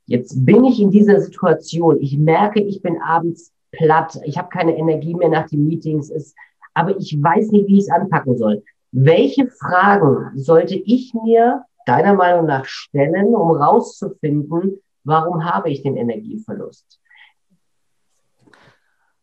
Jetzt 0.05 0.45
bin 0.45 0.63
ich 0.63 0.79
in 0.79 0.91
dieser 0.91 1.19
Situation. 1.19 1.99
Ich 1.99 2.17
merke, 2.17 2.61
ich 2.61 2.81
bin 2.81 3.01
abends 3.01 3.51
platt, 3.71 4.19
ich 4.23 4.37
habe 4.37 4.49
keine 4.49 4.77
Energie 4.77 5.15
mehr 5.15 5.29
nach 5.29 5.49
den 5.49 5.67
Meetings, 5.67 6.09
ist, 6.09 6.35
aber 6.73 6.97
ich 6.97 7.17
weiß 7.21 7.51
nicht, 7.51 7.67
wie 7.67 7.79
ich 7.79 7.85
es 7.85 7.91
anpacken 7.91 8.37
soll. 8.37 8.63
Welche 8.91 9.47
Fragen 9.47 10.37
sollte 10.37 10.75
ich 10.75 11.13
mir 11.13 11.63
deiner 11.85 12.13
Meinung 12.13 12.45
nach 12.45 12.65
stellen, 12.65 13.35
um 13.35 13.51
rauszufinden, 13.51 14.79
warum 15.03 15.43
habe 15.43 15.69
ich 15.69 15.83
den 15.83 15.97
Energieverlust? 15.97 16.99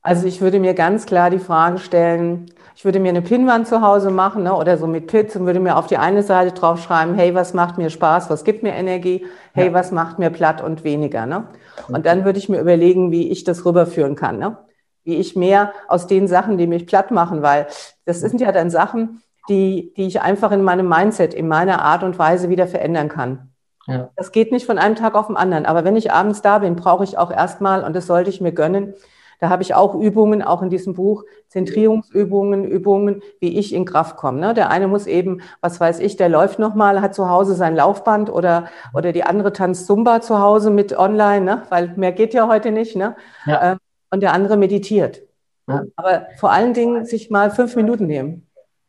Also 0.03 0.27
ich 0.27 0.41
würde 0.41 0.59
mir 0.59 0.75
ganz 0.75 1.07
klar 1.07 1.31
die 1.31 1.38
Frage 1.38 1.79
stellen, 1.79 2.47
ich 2.75 2.85
würde 2.85 2.99
mir 2.99 3.11
eine 3.11 3.23
Pinnwand 3.23 3.69
zu 3.69 3.83
Hause 3.83 4.11
machen 4.11 4.43
ne, 4.43 4.55
oder 4.55 4.77
so 4.77 4.88
mit 4.88 5.07
Pits 5.07 5.37
und 5.37 5.47
würde 5.47 5.61
mir 5.61 5.77
auf 5.77 5.87
die 5.87 5.99
eine 5.99 6.25
Seite 6.25 6.53
draufschreiben, 6.53 7.15
hey, 7.15 7.35
was 7.35 7.55
macht 7.55 7.79
mir 7.79 7.91
Spaß, 7.91 8.29
was 8.29 8.43
gibt 8.43 8.65
mir 8.65 8.73
Energie, 8.73 9.25
hey, 9.53 9.67
ja. 9.67 9.73
was 9.73 9.93
macht 9.93 10.19
mir 10.19 10.31
platt 10.31 10.61
und 10.61 10.83
weniger. 10.83 11.27
Ne? 11.27 11.47
Und 11.88 12.05
dann 12.07 12.25
würde 12.25 12.41
ich 12.41 12.49
mir 12.49 12.61
überlegen, 12.61 13.12
wie 13.12 13.31
ich 13.31 13.45
das 13.45 13.65
rüberführen 13.65 14.17
kann. 14.17 14.38
Ne? 14.38 14.57
Wie 15.05 15.17
ich 15.17 15.37
mehr 15.37 15.73
aus 15.87 16.09
den 16.09 16.27
Sachen, 16.27 16.59
die 16.59 16.67
mich 16.67 16.87
platt 16.87 17.12
machen, 17.12 17.43
weil 17.43 17.69
das 18.05 18.21
sind 18.21 18.41
ja 18.41 18.51
dann 18.51 18.71
Sachen, 18.71 19.23
die, 19.49 19.93
die 19.97 20.07
ich 20.07 20.21
einfach 20.21 20.51
in 20.51 20.62
meinem 20.62 20.88
Mindset, 20.88 21.35
in 21.35 21.47
meiner 21.47 21.83
Art 21.83 22.03
und 22.03 22.19
Weise 22.19 22.49
wieder 22.49 22.67
verändern 22.67 23.09
kann. 23.09 23.51
Ja. 23.87 24.11
Das 24.17 24.33
geht 24.33 24.51
nicht 24.51 24.67
von 24.67 24.79
einem 24.79 24.97
Tag 24.97 25.15
auf 25.15 25.27
den 25.27 25.37
anderen. 25.37 25.67
Aber 25.67 25.85
wenn 25.85 25.97
ich 25.97 26.12
abends 26.12 26.43
da 26.43 26.59
bin, 26.59 26.77
brauche 26.77 27.05
ich 27.05 27.19
auch 27.19 27.31
erstmal, 27.31 27.85
und 27.85 27.95
das 27.95 28.07
sollte 28.07 28.31
ich 28.31 28.41
mir 28.41 28.53
gönnen, 28.53 28.95
da 29.40 29.49
habe 29.49 29.62
ich 29.62 29.75
auch 29.75 29.95
Übungen, 29.95 30.42
auch 30.42 30.62
in 30.62 30.71
diesem 30.71 30.95
Buch, 30.95 31.25
Zentrierungsübungen, 31.49 32.64
Übungen, 32.64 33.23
wie 33.40 33.59
ich 33.59 33.75
in 33.75 33.85
Kraft 33.85 34.16
komme. 34.16 34.40
Ne? 34.40 34.55
Der 34.55 34.71
eine 34.71 34.88
muss 34.88 35.07
eben, 35.07 35.40
was 35.61 35.81
weiß 35.81 36.01
ich, 36.01 36.16
der 36.16 36.29
läuft 36.29 36.59
nochmal, 36.59 37.01
hat 37.01 37.14
zu 37.14 37.29
Hause 37.29 37.55
sein 37.55 37.77
Laufband 37.77 38.31
oder, 38.31 38.68
oder 38.95 39.12
die 39.12 39.25
andere 39.25 39.53
tanzt 39.53 39.87
Zumba 39.87 40.21
zu 40.21 40.40
Hause 40.40 40.71
mit 40.71 40.97
online, 40.97 41.40
ne? 41.42 41.62
weil 41.68 41.92
mehr 41.97 42.12
geht 42.12 42.35
ja 42.35 42.49
heute 42.49 42.71
nicht. 42.71 42.97
Ne? 42.97 43.16
Ja. 43.47 43.73
Ähm, 43.73 43.79
und 44.11 44.23
der 44.23 44.33
andere 44.33 44.57
meditiert. 44.57 45.23
Ja. 45.66 45.85
Aber 45.97 46.27
vor 46.38 46.53
allen 46.53 46.75
Dingen 46.75 47.07
sich 47.07 47.31
mal 47.31 47.51
fünf 47.51 47.77
Minuten 47.77 48.07
nehmen. 48.07 48.47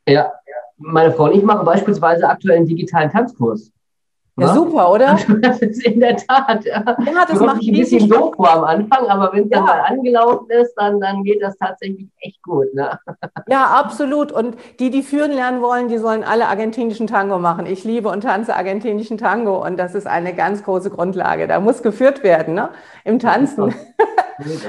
Ja, 0.07 0.33
meine 0.77 1.13
Frau 1.13 1.25
und 1.25 1.33
ich 1.33 1.43
machen 1.43 1.65
beispielsweise 1.65 2.27
aktuell 2.27 2.57
einen 2.57 2.67
digitalen 2.67 3.09
Tanzkurs. 3.09 3.71
Ja, 4.35 4.47
ja, 4.47 4.53
super, 4.55 4.91
oder? 4.91 5.19
Das 5.41 5.59
ist 5.61 5.85
in 5.85 5.99
der 5.99 6.17
Tat. 6.17 6.65
Ja, 6.65 6.83
ja 6.83 7.25
das 7.27 7.39
macht 7.39 7.61
ein 7.61 7.71
bisschen 7.71 8.09
doof 8.09 8.33
am 8.39 8.63
Anfang, 8.63 9.05
aber 9.07 9.31
wenn 9.31 9.43
es 9.43 9.51
ja. 9.51 9.57
dann 9.57 9.65
mal 9.65 9.79
angelaufen 9.81 10.49
ist, 10.49 10.73
dann, 10.75 10.99
dann 10.99 11.23
geht 11.23 11.41
das 11.43 11.55
tatsächlich 11.57 12.07
echt 12.19 12.41
gut. 12.41 12.73
Ne? 12.73 12.97
Ja, 13.47 13.65
absolut. 13.65 14.31
Und 14.31 14.55
die, 14.79 14.89
die 14.89 15.03
führen 15.03 15.31
lernen 15.31 15.61
wollen, 15.61 15.89
die 15.89 15.97
sollen 15.97 16.23
alle 16.23 16.47
argentinischen 16.47 17.07
Tango 17.07 17.39
machen. 17.39 17.65
Ich 17.65 17.83
liebe 17.83 18.09
und 18.09 18.21
tanze 18.21 18.55
argentinischen 18.55 19.17
Tango 19.17 19.63
und 19.63 19.77
das 19.77 19.95
ist 19.95 20.07
eine 20.07 20.33
ganz 20.33 20.63
große 20.63 20.89
Grundlage. 20.89 21.47
Da 21.47 21.59
muss 21.59 21.83
geführt 21.83 22.23
werden, 22.23 22.53
ne? 22.53 22.69
Im 23.03 23.19
Tanzen. 23.19 23.75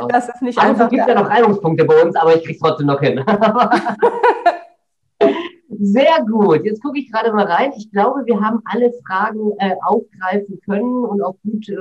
Das 0.08 0.28
ist 0.28 0.42
nicht 0.42 0.58
also, 0.58 0.70
einfach. 0.70 0.84
Es 0.84 0.90
gibt 0.90 1.08
ja 1.08 1.14
noch 1.14 1.28
Reibungspunkte 1.28 1.86
bei 1.86 2.02
uns, 2.02 2.14
aber 2.16 2.36
ich 2.36 2.44
kriege 2.44 2.52
es 2.52 2.60
trotzdem 2.60 2.86
noch 2.86 3.00
hin. 3.00 3.24
Sehr 5.84 6.24
gut. 6.26 6.64
Jetzt 6.64 6.82
gucke 6.82 6.98
ich 6.98 7.12
gerade 7.12 7.30
mal 7.30 7.44
rein. 7.44 7.72
Ich 7.76 7.90
glaube, 7.90 8.24
wir 8.24 8.40
haben 8.40 8.60
alle 8.64 8.90
Fragen 9.06 9.52
äh, 9.58 9.74
aufgreifen 9.84 10.58
können 10.64 11.04
und 11.04 11.20
auch 11.20 11.36
gut 11.42 11.68
äh, 11.68 11.76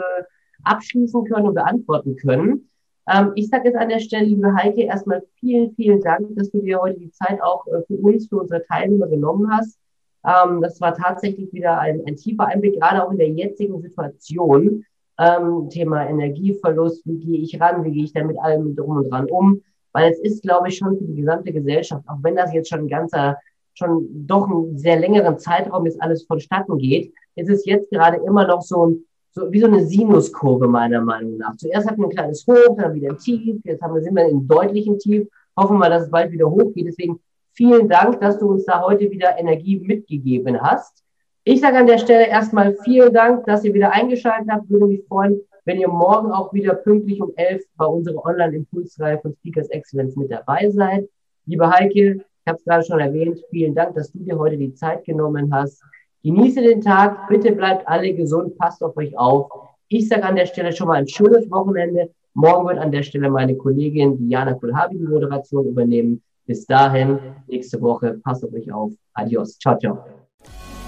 abschließen 0.65 1.23
können 1.23 1.47
und 1.47 1.53
beantworten 1.53 2.17
können. 2.17 2.69
Ähm, 3.07 3.31
ich 3.35 3.47
sage 3.47 3.69
jetzt 3.69 3.77
an 3.77 3.87
der 3.87 3.99
Stelle, 3.99 4.25
liebe 4.25 4.53
Heike, 4.53 4.81
erstmal 4.81 5.23
vielen, 5.39 5.73
vielen 5.75 6.01
Dank, 6.01 6.35
dass 6.35 6.51
du 6.51 6.59
dir 6.59 6.81
heute 6.81 6.99
die 6.99 7.11
Zeit 7.11 7.41
auch 7.41 7.65
äh, 7.67 7.81
für 7.87 7.95
uns, 7.95 8.27
für 8.27 8.39
unsere 8.41 8.61
Teilnehmer 8.65 9.07
genommen 9.07 9.49
hast. 9.49 9.79
Ähm, 10.25 10.61
das 10.61 10.81
war 10.81 10.93
tatsächlich 10.95 11.53
wieder 11.53 11.79
ein, 11.79 12.01
ein 12.05 12.17
tiefer 12.17 12.47
Einblick, 12.47 12.81
gerade 12.81 13.05
auch 13.05 13.11
in 13.11 13.17
der 13.17 13.29
jetzigen 13.29 13.81
Situation. 13.81 14.83
Ähm, 15.17 15.69
Thema 15.69 16.09
Energieverlust, 16.09 17.05
wie 17.05 17.19
gehe 17.19 17.39
ich 17.39 17.61
ran, 17.61 17.85
wie 17.85 17.91
gehe 17.91 18.03
ich 18.03 18.11
da 18.11 18.23
mit 18.23 18.37
allem 18.37 18.75
drum 18.75 18.97
und 18.97 19.09
dran 19.09 19.27
um? 19.29 19.61
Weil 19.93 20.11
es 20.11 20.19
ist, 20.19 20.43
glaube 20.43 20.67
ich, 20.67 20.77
schon 20.77 20.97
für 20.97 21.05
die 21.05 21.21
gesamte 21.21 21.53
Gesellschaft, 21.53 22.03
auch 22.07 22.17
wenn 22.21 22.35
das 22.35 22.51
jetzt 22.51 22.67
schon 22.67 22.79
ein 22.79 22.87
ganzer, 22.87 23.37
schon 23.73 24.07
doch 24.27 24.49
einen 24.49 24.77
sehr 24.77 24.99
längeren 24.99 25.39
Zeitraum 25.39 25.85
ist, 25.85 26.01
alles 26.01 26.25
vonstatten 26.25 26.77
geht, 26.77 27.13
ist 27.35 27.49
es 27.49 27.65
jetzt 27.65 27.89
gerade 27.89 28.17
immer 28.17 28.47
noch 28.47 28.61
so 28.61 28.87
ein 28.87 29.05
so 29.33 29.51
wie 29.51 29.59
so 29.59 29.67
eine 29.67 29.85
Sinuskurve 29.85 30.67
meiner 30.67 31.01
Meinung 31.01 31.37
nach. 31.37 31.55
Zuerst 31.57 31.89
hatten 31.89 32.01
wir 32.01 32.07
ein 32.07 32.15
kleines 32.15 32.45
Hoch, 32.45 32.77
dann 32.77 32.93
wieder 32.93 33.09
ein 33.09 33.17
Tief, 33.17 33.59
jetzt 33.63 33.81
haben 33.81 33.95
wir, 33.95 34.01
sind 34.01 34.15
wir 34.15 34.25
in 34.25 34.37
einem 34.37 34.47
deutlichen 34.47 34.99
Tief. 34.99 35.27
Hoffen 35.57 35.77
wir, 35.79 35.89
dass 35.89 36.03
es 36.03 36.11
bald 36.11 36.31
wieder 36.31 36.49
hochgeht. 36.49 36.87
Deswegen 36.87 37.19
vielen 37.53 37.89
Dank, 37.89 38.19
dass 38.21 38.37
du 38.37 38.51
uns 38.51 38.65
da 38.65 38.81
heute 38.81 39.09
wieder 39.09 39.37
Energie 39.37 39.79
mitgegeben 39.79 40.61
hast. 40.61 41.03
Ich 41.43 41.61
sage 41.61 41.77
an 41.77 41.87
der 41.87 41.97
Stelle 41.97 42.27
erstmal 42.27 42.75
vielen 42.83 43.13
Dank, 43.13 43.45
dass 43.45 43.63
ihr 43.63 43.73
wieder 43.73 43.91
eingeschaltet 43.91 44.49
habt. 44.51 44.69
Würde 44.69 44.85
mich 44.85 45.03
freuen, 45.07 45.41
wenn 45.65 45.79
ihr 45.79 45.89
morgen 45.89 46.31
auch 46.31 46.53
wieder 46.53 46.75
pünktlich 46.75 47.21
um 47.21 47.31
elf 47.35 47.63
bei 47.75 47.85
unserer 47.85 48.23
Online-Impulsreihe 48.23 49.19
von 49.19 49.33
Speakers 49.33 49.69
Excellence 49.69 50.15
mit 50.15 50.31
dabei 50.31 50.69
seid. 50.69 51.09
Liebe 51.45 51.69
Heike, 51.69 52.23
ich 52.43 52.49
habe 52.49 52.57
es 52.57 52.65
gerade 52.65 52.83
schon 52.83 52.99
erwähnt, 52.99 53.39
vielen 53.51 53.73
Dank, 53.73 53.95
dass 53.95 54.11
du 54.11 54.19
dir 54.19 54.37
heute 54.37 54.57
die 54.57 54.73
Zeit 54.73 55.05
genommen 55.05 55.53
hast. 55.53 55.81
Genieße 56.23 56.61
den 56.61 56.81
Tag, 56.81 57.29
bitte 57.29 57.53
bleibt 57.53 57.87
alle 57.87 58.13
gesund, 58.13 58.57
passt 58.57 58.83
auf 58.83 58.97
euch 58.97 59.17
auf. 59.17 59.49
Ich 59.87 60.09
sage 60.09 60.23
an 60.23 60.35
der 60.35 60.45
Stelle 60.45 60.73
schon 60.73 60.87
mal 60.87 60.95
ein 60.95 61.07
schönes 61.07 61.49
Wochenende. 61.49 62.09
Morgen 62.33 62.67
wird 62.67 62.79
an 62.79 62.91
der 62.91 63.03
Stelle 63.03 63.29
meine 63.29 63.55
Kollegin 63.55 64.17
Diana 64.17 64.53
Kulhabi 64.55 64.97
die 64.97 65.05
Moderation 65.05 65.67
übernehmen. 65.67 66.21
Bis 66.45 66.65
dahin, 66.65 67.17
nächste 67.47 67.79
Woche, 67.79 68.19
passt 68.21 68.43
auf 68.43 68.51
euch 68.53 68.69
auf. 68.73 68.91
Adios. 69.13 69.57
Ciao, 69.59 69.77
ciao. 69.77 69.99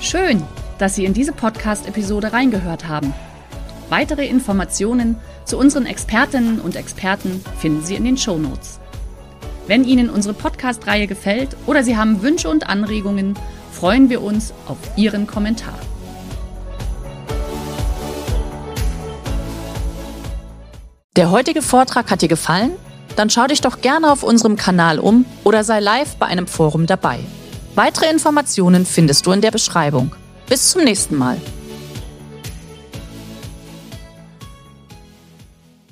Schön, 0.02 0.44
dass 0.78 0.96
Sie 0.96 1.06
in 1.06 1.14
diese 1.14 1.32
Podcast-Episode 1.32 2.34
reingehört 2.34 2.90
haben. 2.90 3.14
Weitere 3.90 4.28
Informationen 4.28 5.16
zu 5.46 5.58
unseren 5.58 5.86
Expertinnen 5.86 6.60
und 6.60 6.76
Experten 6.76 7.42
finden 7.58 7.82
Sie 7.82 7.96
in 7.96 8.04
den 8.04 8.18
Show 8.18 8.38
Notes. 8.38 8.82
Wenn 9.68 9.84
Ihnen 9.84 10.10
unsere 10.10 10.34
Podcast-Reihe 10.34 11.08
gefällt 11.08 11.58
oder 11.66 11.84
Sie 11.84 11.98
haben 11.98 12.22
Wünsche 12.22 12.50
und 12.50 12.68
Anregungen, 12.68 13.36
freuen 13.72 14.10
wir 14.10 14.22
uns 14.22 14.54
auf 14.68 14.78
Ihren 14.96 15.26
Kommentar. 15.26 15.78
Der 21.16 21.32
heutige 21.32 21.62
Vortrag 21.62 22.12
hat 22.12 22.22
dir 22.22 22.28
gefallen? 22.28 22.72
Dann 23.16 23.30
schau 23.30 23.48
dich 23.48 23.62
doch 23.62 23.80
gerne 23.82 24.12
auf 24.12 24.22
unserem 24.22 24.58
Kanal 24.58 25.00
um 25.00 25.26
oder 25.46 25.64
sei 25.64 25.80
live 25.80 26.18
bei 26.18 26.26
einem 26.26 26.46
Forum 26.46 26.86
dabei. 26.86 27.20
Weitere 27.74 28.10
Informationen 28.12 28.86
findest 28.86 29.26
du 29.26 29.32
in 29.32 29.42
der 29.42 29.52
Beschreibung. 29.52 30.14
Bis 30.48 30.72
zum 30.72 30.84
nächsten 30.84 31.16
Mal. 31.16 31.38